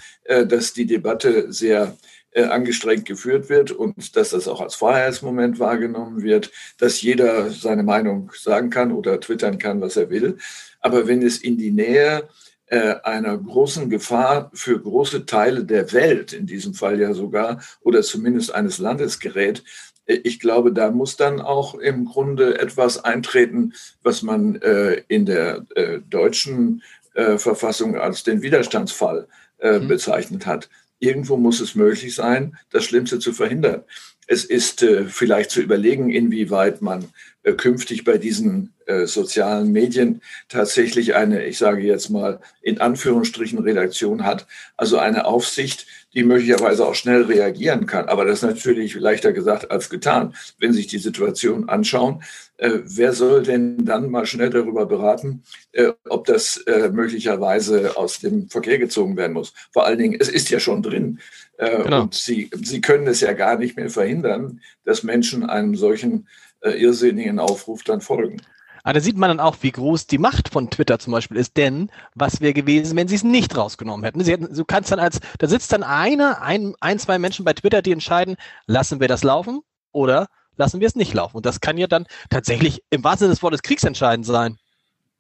dass 0.48 0.74
die 0.74 0.86
Debatte 0.86 1.52
sehr 1.54 1.98
angestrengt 2.44 3.06
geführt 3.06 3.50
wird 3.50 3.72
und 3.72 4.16
dass 4.16 4.30
das 4.30 4.48
auch 4.48 4.62
als 4.62 4.76
Freiheitsmoment 4.76 5.60
wahrgenommen 5.60 6.22
wird, 6.22 6.52
dass 6.78 7.02
jeder 7.02 7.50
seine 7.50 7.84
Meinung 7.84 8.32
sagen 8.36 8.70
kann 8.70 8.92
oder 8.92 9.20
twittern 9.20 9.58
kann, 9.58 9.82
was 9.82 9.98
er 9.98 10.10
will. 10.10 10.38
Aber 10.80 11.08
wenn 11.08 11.22
es 11.22 11.38
in 11.38 11.58
die 11.58 11.72
Nähe 11.72 12.28
äh, 12.68 12.96
einer 13.04 13.38
großen 13.38 13.90
Gefahr 13.90 14.52
für 14.54 14.80
große 14.80 15.26
Teile 15.26 15.64
der 15.64 15.92
Welt, 15.94 16.34
in 16.34 16.46
diesem 16.46 16.74
Fall 16.74 17.00
ja 17.00 17.14
sogar, 17.14 17.62
oder 17.82 18.02
zumindest 18.02 18.54
eines 18.54 18.78
Landes 18.78 19.20
gerät, 19.20 19.64
äh, 20.06 20.16
ich 20.16 20.40
glaube, 20.40 20.74
da 20.74 20.92
muss 20.92 21.18
dann 21.18 21.42
auch 21.42 21.76
im 21.76 22.06
Grunde 22.06 22.60
etwas 22.60 23.04
eintreten, 23.04 23.74
was 24.04 24.22
man 24.22 24.56
äh, 24.62 25.02
in 25.08 25.26
der 25.26 25.66
äh, 25.76 26.00
deutschen 26.10 26.84
äh, 27.14 27.38
Verfassung 27.38 27.98
als 27.98 28.24
den 28.24 28.42
Widerstandsfall 28.42 29.28
äh, 29.60 29.80
mhm. 29.80 29.88
bezeichnet 29.88 30.46
hat. 30.46 30.70
Irgendwo 31.00 31.38
muss 31.38 31.60
es 31.60 31.76
möglich 31.76 32.16
sein, 32.16 32.58
das 32.72 32.86
Schlimmste 32.86 33.20
zu 33.20 33.34
verhindern. 33.34 33.84
Es 34.26 34.44
ist 34.44 34.84
äh, 34.84 35.06
vielleicht 35.06 35.52
zu 35.52 35.62
überlegen, 35.62 36.10
inwieweit 36.10 36.82
man 36.82 37.06
künftig 37.54 38.04
bei 38.04 38.18
diesen 38.18 38.74
äh, 38.88 39.06
sozialen 39.06 39.72
Medien 39.72 40.22
tatsächlich 40.50 41.16
eine, 41.16 41.46
ich 41.46 41.58
sage 41.58 41.82
jetzt 41.82 42.10
mal, 42.10 42.40
in 42.62 42.80
Anführungsstrichen 42.80 43.60
Redaktion 43.60 44.26
hat, 44.26 44.48
also 44.78 44.98
eine 44.98 45.26
Aufsicht, 45.26 45.86
die 46.14 46.24
möglicherweise 46.24 46.86
auch 46.86 46.96
schnell 46.96 47.24
reagieren 47.24 47.86
kann. 47.86 48.08
Aber 48.08 48.26
das 48.26 48.40
ist 48.40 48.50
natürlich 48.50 48.96
leichter 48.96 49.34
gesagt 49.34 49.72
als 49.72 49.90
getan, 49.90 50.34
wenn 50.58 50.74
sich 50.74 50.88
die 50.88 50.98
Situation 50.98 51.70
anschauen. 51.70 52.24
Äh, 52.58 52.80
wer 52.86 53.14
soll 53.14 53.44
denn 53.44 53.86
dann 53.86 54.10
mal 54.10 54.26
schnell 54.26 54.50
darüber 54.50 54.86
beraten, 54.86 55.44
äh, 55.74 55.92
ob 56.10 56.26
das 56.26 56.58
äh, 56.66 56.90
möglicherweise 56.90 57.98
aus 57.98 58.20
dem 58.20 58.50
Verkehr 58.50 58.80
gezogen 58.80 59.16
werden 59.16 59.34
muss? 59.34 59.54
Vor 59.72 59.86
allen 59.86 60.00
Dingen, 60.00 60.18
es 60.20 60.30
ist 60.30 60.50
ja 60.50 60.60
schon 60.60 60.82
drin. 60.82 61.20
Äh, 61.58 61.84
genau. 61.84 62.04
Und 62.04 62.16
Sie, 62.16 62.50
Sie 62.64 62.82
können 62.82 63.06
es 63.08 63.22
ja 63.22 63.34
gar 63.34 63.58
nicht 63.58 63.76
mehr 63.76 63.90
verhindern, 63.90 64.62
dass 64.86 65.04
Menschen 65.04 65.48
einem 65.48 65.76
solchen 65.76 66.28
äh, 66.62 66.72
irrsinnigen 66.72 67.40
Aufruf 67.40 67.84
dann 67.84 68.02
folgen. 68.02 68.42
Aber 68.84 68.94
da 68.94 69.00
sieht 69.02 69.18
man 69.18 69.30
dann 69.30 69.42
auch, 69.42 69.58
wie 69.62 69.72
groß 69.72 70.08
die 70.08 70.18
Macht 70.18 70.48
von 70.48 70.70
Twitter 70.70 70.98
zum 70.98 71.12
Beispiel 71.12 71.36
ist. 71.36 71.58
Denn 71.58 71.92
was 72.16 72.40
wäre 72.40 72.54
gewesen, 72.54 72.96
wenn 72.96 73.10
sie 73.10 73.16
es 73.16 73.24
nicht 73.24 73.58
rausgenommen 73.58 74.06
hätten? 74.06 74.24
Hätten? 74.24 74.54
Du 74.56 74.64
kannst 74.64 74.94
dann 74.94 75.00
als, 75.00 75.20
da 75.40 75.48
sitzt 75.48 75.74
dann 75.74 75.84
einer, 75.84 76.42
ein, 76.42 76.74
ein, 76.80 76.98
zwei 76.98 77.20
Menschen 77.20 77.44
bei 77.44 77.52
Twitter, 77.52 77.82
die 77.82 77.92
entscheiden, 77.92 78.38
lassen 78.66 79.02
wir 79.02 79.10
das 79.10 79.26
laufen 79.26 79.60
oder 79.92 80.28
lassen 80.56 80.80
wir 80.80 80.88
es 80.88 80.96
nicht 80.96 81.14
laufen. 81.14 81.36
Und 81.36 81.46
das 81.46 81.60
kann 81.60 81.78
ja 81.78 81.88
dann 81.88 82.06
tatsächlich 82.30 82.82
im 82.90 83.04
wahrsten 83.04 83.26
Sinne 83.26 83.34
des 83.34 83.44
Wortes 83.44 83.62
kriegsentscheidend 83.62 84.26
sein. 84.26 84.58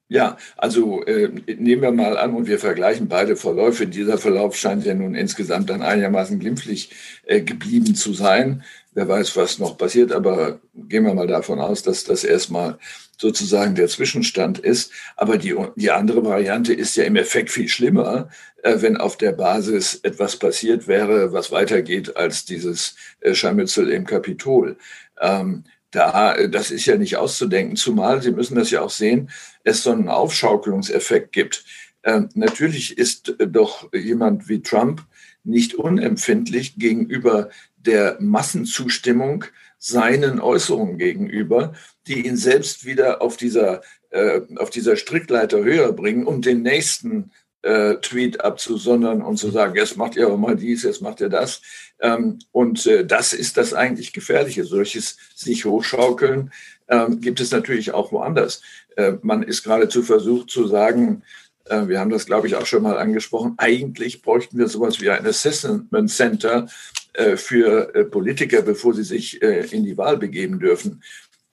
Ja, 0.09 0.37
also 0.55 1.03
äh, 1.03 1.29
nehmen 1.57 1.81
wir 1.81 1.91
mal 1.91 2.17
an 2.17 2.33
und 2.33 2.47
wir 2.47 2.59
vergleichen 2.59 3.09
beide 3.09 3.35
Verläufe. 3.35 3.87
Dieser 3.87 4.17
Verlauf 4.17 4.55
scheint 4.55 4.85
ja 4.85 4.93
nun 4.93 5.15
insgesamt 5.15 5.69
dann 5.69 5.81
einigermaßen 5.81 6.39
glimpflich 6.39 6.91
äh, 7.25 7.41
geblieben 7.41 7.93
zu 7.93 8.13
sein. 8.13 8.63
Wer 8.93 9.09
weiß, 9.09 9.35
was 9.35 9.59
noch 9.59 9.77
passiert, 9.77 10.13
aber 10.13 10.59
gehen 10.73 11.05
wir 11.05 11.13
mal 11.13 11.27
davon 11.27 11.59
aus, 11.59 11.83
dass 11.83 12.05
das 12.05 12.23
erstmal 12.23 12.79
sozusagen 13.17 13.75
der 13.75 13.89
Zwischenstand 13.89 14.59
ist. 14.59 14.91
Aber 15.17 15.37
die, 15.37 15.55
die 15.75 15.91
andere 15.91 16.23
Variante 16.23 16.73
ist 16.73 16.95
ja 16.95 17.03
im 17.03 17.17
Effekt 17.17 17.49
viel 17.49 17.67
schlimmer, 17.67 18.29
äh, 18.63 18.77
wenn 18.79 18.95
auf 18.95 19.17
der 19.17 19.33
Basis 19.33 19.99
etwas 20.03 20.37
passiert 20.37 20.87
wäre, 20.87 21.33
was 21.33 21.51
weitergeht 21.51 22.15
als 22.15 22.45
dieses 22.45 22.95
äh, 23.19 23.33
Scharmützel 23.33 23.89
im 23.89 24.05
Kapitol. 24.05 24.77
Ähm, 25.19 25.65
da, 25.91 26.47
das 26.47 26.71
ist 26.71 26.85
ja 26.85 26.97
nicht 26.97 27.17
auszudenken, 27.17 27.75
zumal 27.75 28.21
Sie 28.21 28.31
müssen 28.31 28.55
das 28.55 28.71
ja 28.71 28.81
auch 28.81 28.89
sehen, 28.89 29.29
es 29.63 29.83
so 29.83 29.91
einen 29.91 30.09
Aufschaukelungseffekt 30.09 31.31
gibt. 31.31 31.63
Ähm, 32.03 32.29
natürlich 32.35 32.97
ist 32.97 33.35
doch 33.39 33.91
jemand 33.93 34.49
wie 34.49 34.61
Trump 34.61 35.05
nicht 35.43 35.75
unempfindlich 35.75 36.77
gegenüber 36.77 37.49
der 37.77 38.17
Massenzustimmung 38.19 39.45
seinen 39.77 40.39
Äußerungen 40.39 40.97
gegenüber, 40.97 41.73
die 42.07 42.25
ihn 42.25 42.37
selbst 42.37 42.85
wieder 42.85 43.21
auf 43.21 43.37
dieser, 43.37 43.81
äh, 44.09 44.41
auf 44.57 44.69
dieser 44.69 44.97
Strickleiter 44.97 45.63
höher 45.63 45.93
bringen 45.93 46.25
und 46.25 46.45
den 46.45 46.63
nächsten 46.63 47.31
äh, 47.61 47.95
Tweet 47.95 48.41
abzusondern 48.41 49.21
und 49.21 49.37
zu 49.37 49.51
sagen, 49.51 49.75
jetzt 49.75 49.97
macht 49.97 50.15
ihr 50.15 50.27
aber 50.27 50.37
mal 50.37 50.55
dies, 50.55 50.83
jetzt 50.83 51.01
macht 51.01 51.21
ihr 51.21 51.29
das. 51.29 51.61
Ähm, 51.99 52.39
und 52.51 52.85
äh, 52.85 53.05
das 53.05 53.33
ist 53.33 53.57
das 53.57 53.73
eigentlich 53.73 54.13
Gefährliche. 54.13 54.63
Solches 54.63 55.17
sich 55.35 55.65
hochschaukeln 55.65 56.51
ähm, 56.87 57.21
gibt 57.21 57.39
es 57.39 57.51
natürlich 57.51 57.91
auch 57.91 58.11
woanders. 58.11 58.61
Äh, 58.95 59.13
man 59.21 59.43
ist 59.43 59.63
geradezu 59.63 60.03
versucht 60.03 60.49
zu 60.49 60.67
sagen, 60.67 61.23
äh, 61.65 61.87
wir 61.87 61.99
haben 61.99 62.09
das, 62.09 62.25
glaube 62.25 62.47
ich, 62.47 62.55
auch 62.55 62.65
schon 62.65 62.83
mal 62.83 62.97
angesprochen, 62.97 63.55
eigentlich 63.57 64.21
bräuchten 64.21 64.57
wir 64.57 64.67
sowas 64.67 65.01
wie 65.01 65.09
ein 65.09 65.25
Assessment 65.25 66.09
Center 66.09 66.67
äh, 67.13 67.37
für 67.37 67.93
äh, 67.95 68.03
Politiker, 68.05 68.61
bevor 68.61 68.93
sie 68.93 69.03
sich 69.03 69.41
in 69.41 69.83
die 69.83 69.97
Wahl 69.97 70.17
begeben 70.17 70.59
dürfen. 70.59 71.03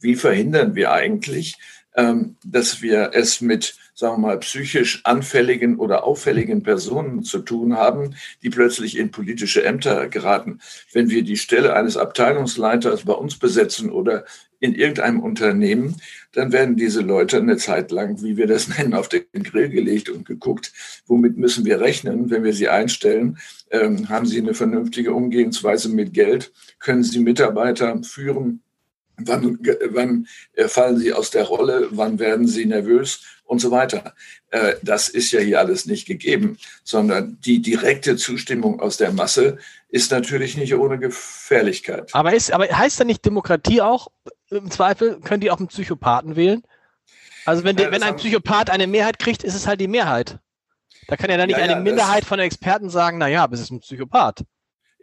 Wie 0.01 0.17
verhindern 0.17 0.75
wir 0.75 0.93
eigentlich, 0.93 1.57
ähm, 1.97 2.37
dass 2.45 2.83
wir 2.83 3.11
es 3.15 3.41
mit, 3.41 3.77
sagen 3.95 4.15
wir 4.15 4.29
mal, 4.29 4.39
psychisch 4.41 5.01
anfälligen 5.05 5.77
oder 5.77 6.05
auffälligen 6.05 6.63
Personen 6.63 7.23
zu 7.23 7.39
tun 7.39 7.77
haben, 7.77 8.15
die 8.43 8.51
plötzlich 8.51 8.99
in 8.99 9.13
politische 9.13 9.65
Ämter 9.65 10.09
geraten. 10.09 10.61
Wenn 10.93 11.11
wir 11.11 11.23
die 11.23 11.37
Stelle 11.37 11.75
eines 11.75 11.97
Abteilungsleiters 11.97 13.05
bei 13.05 13.13
uns 13.13 13.39
besetzen 13.39 13.91
oder 13.91 14.25
in 14.59 14.75
irgendeinem 14.75 15.21
Unternehmen, 15.21 15.97
dann 16.33 16.51
werden 16.51 16.77
diese 16.77 17.03
Leute 17.03 17.37
eine 17.37 17.57
Zeit 17.57 17.91
lang, 17.93 18.23
wie 18.23 18.37
wir 18.37 18.47
das 18.47 18.69
nennen, 18.79 18.95
auf 18.95 19.09
den 19.09 19.25
Grill 19.33 19.69
gelegt 19.69 20.09
und 20.09 20.27
geguckt, 20.27 20.73
womit 21.07 21.37
müssen 21.37 21.65
wir 21.65 21.81
rechnen, 21.81 22.31
wenn 22.31 22.45
wir 22.45 22.55
sie 22.55 22.69
einstellen. 22.69 23.39
Ähm, 23.71 24.09
haben 24.09 24.27
sie 24.27 24.39
eine 24.39 24.55
vernünftige 24.55 25.13
Umgehensweise 25.13 25.89
mit 25.89 26.15
Geld? 26.15 26.53
Können 26.81 27.05
sie 27.05 27.21
Mitarbeiter 27.21 28.03
führen? 28.03 28.63
Wann, 29.17 29.59
wann 29.91 30.27
fallen 30.69 30.99
sie 30.99 31.13
aus 31.13 31.31
der 31.31 31.45
Rolle? 31.45 31.89
Wann 31.91 32.19
werden 32.19 32.47
sie 32.47 32.67
nervös? 32.67 33.23
Und 33.47 33.61
so 33.61 33.71
weiter. 33.71 34.15
Äh, 34.51 34.77
das 34.83 35.11
ist 35.11 35.31
ja 35.31 35.39
hier 35.39 35.59
alles 35.59 35.85
nicht 35.85 36.07
gegeben, 36.07 36.57
sondern 36.83 37.39
die 37.45 37.61
direkte 37.61 38.17
Zustimmung 38.17 38.81
aus 38.81 38.97
der 38.97 39.13
Masse 39.13 39.59
ist 39.91 40.11
natürlich 40.11 40.57
nicht 40.57 40.75
ohne 40.75 40.99
Gefährlichkeit. 40.99 42.15
Aber, 42.15 42.33
ist, 42.33 42.53
aber 42.53 42.67
heißt 42.67 42.99
da 42.99 43.05
nicht 43.05 43.25
Demokratie 43.25 43.83
auch, 43.83 44.09
im 44.51 44.71
Zweifel, 44.71 45.21
können 45.21 45.43
die 45.43 45.51
auch 45.51 45.59
einen 45.59 45.69
Psychopathen 45.69 46.37
wählen? 46.37 46.63
Also 47.45 47.65
wenn, 47.65 47.77
ja, 47.77 47.91
wenn 47.91 48.03
ein 48.03 48.17
Psychopath 48.17 48.71
eine 48.71 48.87
Mehrheit 48.87 49.19
kriegt, 49.19 49.45
ist 49.45 49.55
es 49.55 49.67
halt 49.67 49.81
die 49.81 49.89
Mehrheit. 49.89 50.39
Da 51.09 51.17
kann 51.17 51.31
ja 51.31 51.37
dann 51.37 51.49
nicht 51.49 51.59
ja, 51.59 51.65
eine 51.65 51.81
Minderheit 51.81 52.25
von 52.25 52.39
Experten 52.39 52.89
sagen, 52.89 53.19
naja, 53.19 53.45
aber 53.45 53.55
es 53.55 53.61
ist 53.61 53.71
ein 53.71 53.81
Psychopath 53.81 54.45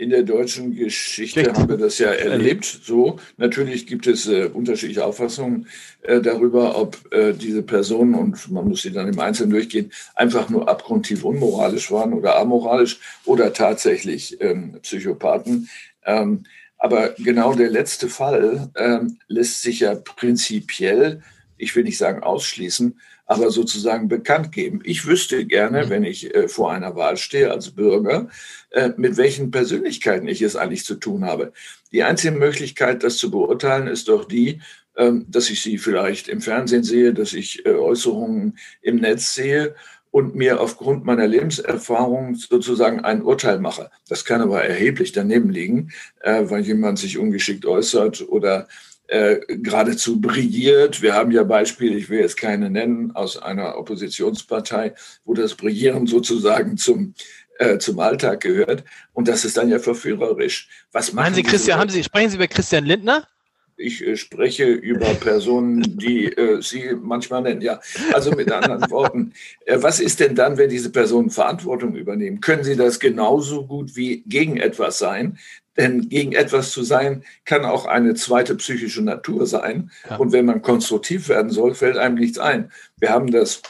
in 0.02 0.10
der 0.10 0.24
deutschen 0.24 0.74
Geschichte 0.74 1.42
Richtig. 1.42 1.56
haben 1.56 1.70
wir 1.70 1.78
das 1.78 2.00
ja 2.00 2.10
erlebt. 2.10 2.66
So, 2.66 3.20
natürlich 3.38 3.86
gibt 3.86 4.08
es 4.08 4.28
äh, 4.28 4.46
unterschiedliche 4.46 5.06
Auffassungen 5.06 5.68
äh, 6.02 6.20
darüber, 6.22 6.76
ob 6.76 7.14
äh, 7.14 7.34
diese 7.34 7.62
Personen, 7.62 8.16
und 8.16 8.50
man 8.50 8.68
muss 8.68 8.82
sie 8.82 8.92
dann 8.92 9.14
im 9.14 9.20
Einzelnen 9.20 9.52
durchgehen, 9.52 9.92
einfach 10.16 10.50
nur 10.50 10.68
abgrundtief 10.68 11.24
unmoralisch 11.24 11.92
waren 11.92 12.14
oder 12.14 12.40
amoralisch 12.40 13.00
oder 13.26 13.54
tatsächlich 13.54 14.42
ähm, 14.42 14.80
Psychopathen. 14.82 15.70
Ähm, 16.04 16.46
aber 16.80 17.10
genau 17.20 17.54
der 17.54 17.70
letzte 17.70 18.10
Fall 18.10 18.72
ähm, 18.76 19.20
lässt 19.28 19.62
sich 19.62 19.82
ja 19.82 19.94
prinzipiell, 19.94 21.22
ich 21.58 21.76
will 21.76 21.84
nicht 21.84 22.00
sagen 22.00 22.24
ausschließen, 22.24 23.00
aber 23.32 23.50
sozusagen 23.50 24.10
bekannt 24.10 24.52
geben. 24.52 24.82
Ich 24.84 25.08
wüsste 25.08 25.46
gerne, 25.46 25.86
mhm. 25.86 25.90
wenn 25.90 26.04
ich 26.04 26.36
äh, 26.36 26.48
vor 26.50 26.72
einer 26.72 26.96
Wahl 26.96 27.16
stehe 27.16 27.50
als 27.50 27.72
Bürger, 27.72 28.28
äh, 28.72 28.90
mit 28.98 29.16
welchen 29.16 29.52
Persönlichkeiten 29.52 30.28
ich 30.28 30.42
es 30.42 30.58
eigentlich 30.58 30.84
zu 30.84 30.96
tun 30.96 31.26
habe. 31.26 31.54
Die 31.94 32.04
einzige 32.04 32.38
Möglichkeit, 32.38 33.04
das 33.04 33.18
zu 33.18 33.32
beurteilen, 33.32 33.88
ist 33.88 34.10
doch 34.10 34.26
die, 34.26 34.60
ähm, 34.98 35.26
dass 35.30 35.50
ich 35.50 35.62
sie 35.62 35.78
vielleicht 35.78 36.28
im 36.28 36.42
Fernsehen 36.42 36.84
sehe, 36.84 37.14
dass 37.14 37.32
ich 37.32 37.66
äh, 37.66 37.70
Äußerungen 37.70 38.58
im 38.82 38.98
Netz 38.98 39.34
sehe 39.34 39.76
und 40.12 40.36
mir 40.36 40.60
aufgrund 40.60 41.06
meiner 41.06 41.26
Lebenserfahrung 41.26 42.36
sozusagen 42.36 43.00
ein 43.00 43.22
Urteil 43.22 43.60
mache. 43.60 43.90
Das 44.10 44.26
kann 44.26 44.42
aber 44.42 44.62
erheblich 44.62 45.14
daneben 45.14 45.50
liegen, 45.50 45.92
äh, 46.20 46.44
weil 46.50 46.64
jemand 46.64 47.00
sich 47.00 47.18
ungeschickt 47.18 47.66
äußert 47.66 48.28
oder 48.28 48.68
äh, 49.12 49.40
geradezu 49.58 50.22
brilliert. 50.22 51.02
Wir 51.02 51.14
haben 51.14 51.32
ja 51.32 51.44
Beispiele, 51.44 51.96
ich 51.98 52.10
will 52.10 52.22
jetzt 52.22 52.38
keine 52.38 52.70
nennen, 52.70 53.12
aus 53.14 53.36
einer 53.38 53.78
Oppositionspartei, 53.78 54.94
wo 55.26 55.34
das 55.34 55.56
Brillieren 55.56 56.08
sozusagen 56.08 56.78
zum 56.78 57.14
äh, 57.60 57.78
zum 57.78 58.00
Alltag 58.00 58.40
gehört. 58.40 58.86
Und 59.12 59.28
das 59.28 59.44
ist 59.44 59.58
dann 59.58 59.70
ja 59.70 59.80
verführerisch. 59.80 60.70
Was 60.94 61.12
Meinen 61.12 61.36
Sie, 61.36 61.44
Christian, 61.44 61.78
haben 61.78 61.90
Sie, 61.90 62.04
sprechen 62.04 62.30
Sie 62.30 62.38
über 62.38 62.48
Christian 62.48 62.86
Lindner? 62.86 63.28
Ich 63.76 64.06
äh, 64.06 64.16
spreche 64.16 64.66
über 64.66 65.14
Personen, 65.16 65.98
die 65.98 66.26
äh, 66.26 66.62
Sie 66.62 66.96
manchmal 67.00 67.42
nennen. 67.42 67.62
Ja, 67.62 67.82
also 68.14 68.32
mit 68.32 68.50
anderen 68.52 68.90
Worten, 68.90 69.34
äh, 69.66 69.78
was 69.82 70.00
ist 70.00 70.22
denn 70.22 70.36
dann, 70.36 70.58
wenn 70.58 70.70
diese 70.70 70.92
Personen 70.92 71.30
Verantwortung 71.30 71.96
übernehmen? 71.96 72.40
Können 72.40 72.64
Sie 72.64 72.76
das 72.78 73.00
genauso 73.00 73.68
gut 73.68 73.96
wie 73.96 74.24
gegen 74.26 74.58
etwas 74.58 75.00
sein? 75.00 75.38
Denn 75.78 76.10
gegen 76.10 76.34
etwas 76.34 76.72
zu 76.72 76.84
sein, 76.84 77.24
kann 77.46 77.64
auch 77.64 77.86
eine 77.86 78.14
zweite 78.14 78.56
psychische 78.56 79.02
Natur 79.02 79.46
sein. 79.48 79.92
Ja. 80.10 80.18
Und 80.18 80.34
wenn 80.34 80.46
man 80.46 80.62
konstruktiv 80.62 81.30
werden 81.30 81.52
soll, 81.52 81.76
fällt 81.76 81.98
einem 81.98 82.16
nichts 82.16 82.40
ein. 82.40 82.72
Wir 82.98 83.10
haben 83.10 83.32
das 83.32 83.62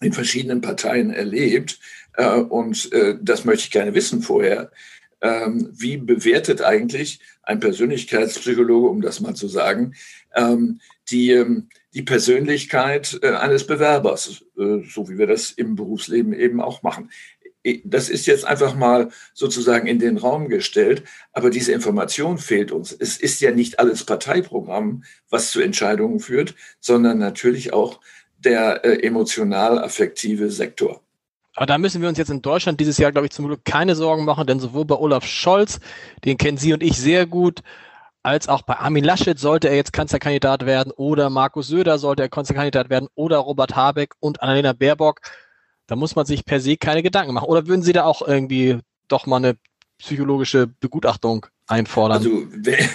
in 0.00 0.12
verschiedenen 0.12 0.60
Parteien 0.60 1.10
erlebt. 1.10 1.80
Äh, 2.16 2.36
und 2.36 2.92
äh, 2.92 3.16
das 3.20 3.44
möchte 3.44 3.64
ich 3.64 3.70
gerne 3.70 3.94
wissen 3.94 4.22
vorher. 4.22 4.70
Ähm, 5.20 5.70
wie 5.72 5.96
bewertet 5.96 6.62
eigentlich 6.62 7.20
ein 7.42 7.60
Persönlichkeitspsychologe, 7.60 8.88
um 8.88 9.00
das 9.00 9.20
mal 9.20 9.34
zu 9.34 9.48
sagen, 9.48 9.94
ähm, 10.34 10.80
die, 11.10 11.30
ähm, 11.30 11.68
die 11.94 12.02
Persönlichkeit 12.02 13.18
äh, 13.22 13.30
eines 13.30 13.66
Bewerbers, 13.66 14.44
so 14.54 15.08
wie 15.08 15.18
wir 15.18 15.26
das 15.26 15.50
im 15.50 15.74
Berufsleben 15.74 16.32
eben 16.32 16.60
auch 16.60 16.82
machen? 16.82 17.10
Das 17.84 18.08
ist 18.08 18.26
jetzt 18.26 18.44
einfach 18.44 18.74
mal 18.74 19.10
sozusagen 19.34 19.86
in 19.86 19.98
den 19.98 20.16
Raum 20.16 20.48
gestellt, 20.48 21.04
aber 21.32 21.50
diese 21.50 21.72
Information 21.72 22.38
fehlt 22.38 22.72
uns. 22.72 22.92
Es 22.92 23.16
ist 23.16 23.40
ja 23.40 23.52
nicht 23.52 23.78
alles 23.78 24.04
Parteiprogramm, 24.04 25.04
was 25.30 25.50
zu 25.50 25.60
Entscheidungen 25.60 26.20
führt, 26.20 26.54
sondern 26.80 27.18
natürlich 27.18 27.72
auch 27.72 28.00
der 28.38 28.84
äh, 28.84 29.06
emotional-affektive 29.06 30.50
Sektor. 30.50 31.00
Aber 31.54 31.66
da 31.66 31.78
müssen 31.78 32.00
wir 32.00 32.08
uns 32.08 32.18
jetzt 32.18 32.30
in 32.30 32.42
Deutschland 32.42 32.80
dieses 32.80 32.98
Jahr, 32.98 33.12
glaube 33.12 33.26
ich, 33.26 33.32
zum 33.32 33.46
Glück 33.46 33.64
keine 33.64 33.94
Sorgen 33.94 34.24
machen, 34.24 34.46
denn 34.46 34.58
sowohl 34.58 34.86
bei 34.86 34.96
Olaf 34.96 35.24
Scholz, 35.24 35.80
den 36.24 36.38
kennen 36.38 36.56
Sie 36.56 36.72
und 36.72 36.82
ich 36.82 36.96
sehr 36.96 37.26
gut, 37.26 37.60
als 38.22 38.48
auch 38.48 38.62
bei 38.62 38.76
Armin 38.76 39.04
Laschet 39.04 39.38
sollte 39.38 39.68
er 39.68 39.76
jetzt 39.76 39.92
Kanzlerkandidat 39.92 40.64
werden 40.64 40.92
oder 40.96 41.28
Markus 41.28 41.66
Söder 41.66 41.98
sollte 41.98 42.22
er 42.22 42.28
Kanzlerkandidat 42.28 42.88
werden 42.88 43.08
oder 43.14 43.38
Robert 43.38 43.74
Habeck 43.76 44.14
und 44.20 44.42
Annalena 44.42 44.72
Baerbock 44.72 45.20
da 45.92 45.96
muss 45.96 46.16
man 46.16 46.24
sich 46.24 46.46
per 46.46 46.58
se 46.58 46.78
keine 46.78 47.02
Gedanken 47.02 47.34
machen. 47.34 47.48
Oder 47.50 47.66
würden 47.66 47.82
Sie 47.82 47.92
da 47.92 48.04
auch 48.04 48.26
irgendwie 48.26 48.78
doch 49.08 49.26
mal 49.26 49.36
eine 49.36 49.58
psychologische 49.98 50.66
Begutachtung 50.66 51.44
einfordern? 51.66 52.16
Also 52.16 52.44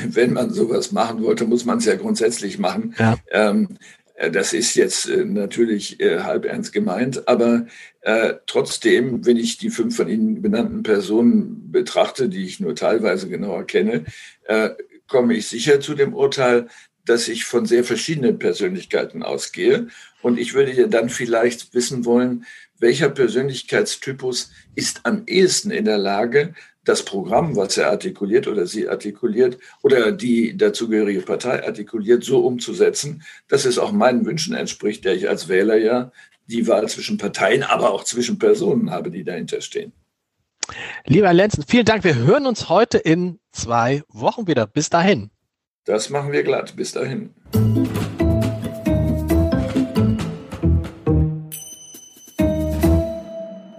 wenn 0.07 0.33
man 0.33 0.49
sowas 0.49 0.91
machen 0.91 1.21
wollte, 1.21 1.45
muss 1.45 1.63
man 1.63 1.77
es 1.77 1.85
ja 1.85 1.93
grundsätzlich 1.93 2.57
machen. 2.57 2.95
Ja. 2.97 3.15
Ähm, 3.29 3.77
äh, 4.15 4.31
das 4.31 4.53
ist 4.53 4.73
jetzt 4.73 5.07
äh, 5.07 5.25
natürlich 5.25 5.99
äh, 5.99 6.21
halb 6.21 6.45
ernst 6.45 6.73
gemeint, 6.73 7.27
aber 7.27 7.67
äh, 8.01 8.33
trotzdem, 8.47 9.23
wenn 9.27 9.37
ich 9.37 9.59
die 9.59 9.69
fünf 9.69 9.95
von 9.95 10.09
Ihnen 10.09 10.41
benannten 10.41 10.81
Personen 10.81 11.71
betrachte, 11.71 12.29
die 12.29 12.45
ich 12.45 12.59
nur 12.59 12.73
teilweise 12.73 13.29
genauer 13.29 13.65
kenne, 13.65 14.05
äh, 14.45 14.71
komme 15.07 15.35
ich 15.35 15.45
sicher 15.47 15.81
zu 15.81 15.93
dem 15.93 16.15
Urteil, 16.15 16.67
dass 17.05 17.27
ich 17.27 17.45
von 17.45 17.67
sehr 17.67 17.83
verschiedenen 17.83 18.39
Persönlichkeiten 18.39 19.21
ausgehe. 19.21 19.87
Und 20.23 20.39
ich 20.39 20.55
würde 20.55 20.73
ja 20.73 20.87
dann 20.87 21.09
vielleicht 21.09 21.75
wissen 21.75 22.05
wollen, 22.05 22.45
welcher 22.79 23.09
Persönlichkeitstypus 23.09 24.51
ist 24.75 25.01
am 25.03 25.23
ehesten 25.25 25.71
in 25.71 25.85
der 25.85 25.97
Lage, 25.97 26.53
das 26.83 27.03
Programm, 27.03 27.55
was 27.55 27.77
er 27.77 27.89
artikuliert 27.89 28.47
oder 28.47 28.65
sie 28.65 28.87
artikuliert 28.87 29.57
oder 29.81 30.11
die 30.11 30.55
dazugehörige 30.55 31.21
Partei 31.21 31.65
artikuliert, 31.65 32.23
so 32.23 32.45
umzusetzen, 32.45 33.23
dass 33.47 33.65
es 33.65 33.77
auch 33.77 33.91
meinen 33.91 34.25
Wünschen 34.25 34.55
entspricht, 34.55 35.03
der 35.03 35.15
ich 35.15 35.27
als 35.27 35.49
Wähler 35.49 35.77
ja 35.77 36.11
die 36.47 36.65
Wahl 36.67 36.87
zwischen 36.87 37.17
Parteien, 37.17 37.63
aber 37.63 37.91
auch 37.91 38.05
zwischen 38.05 38.39
Personen 38.39 38.89
habe, 38.91 39.11
die 39.11 39.25
dahinter 39.25 39.59
stehen. 39.59 39.91
Lieber 41.05 41.27
Herr 41.27 41.33
Lenzen, 41.33 41.63
vielen 41.67 41.85
Dank. 41.85 42.03
Wir 42.03 42.15
hören 42.15 42.45
uns 42.45 42.69
heute 42.69 42.97
in 42.97 43.39
zwei 43.51 44.03
Wochen 44.09 44.47
wieder. 44.47 44.67
Bis 44.67 44.89
dahin. 44.89 45.29
Das 45.85 46.09
machen 46.09 46.31
wir 46.31 46.43
glatt. 46.43 46.75
Bis 46.75 46.91
dahin. 46.91 47.33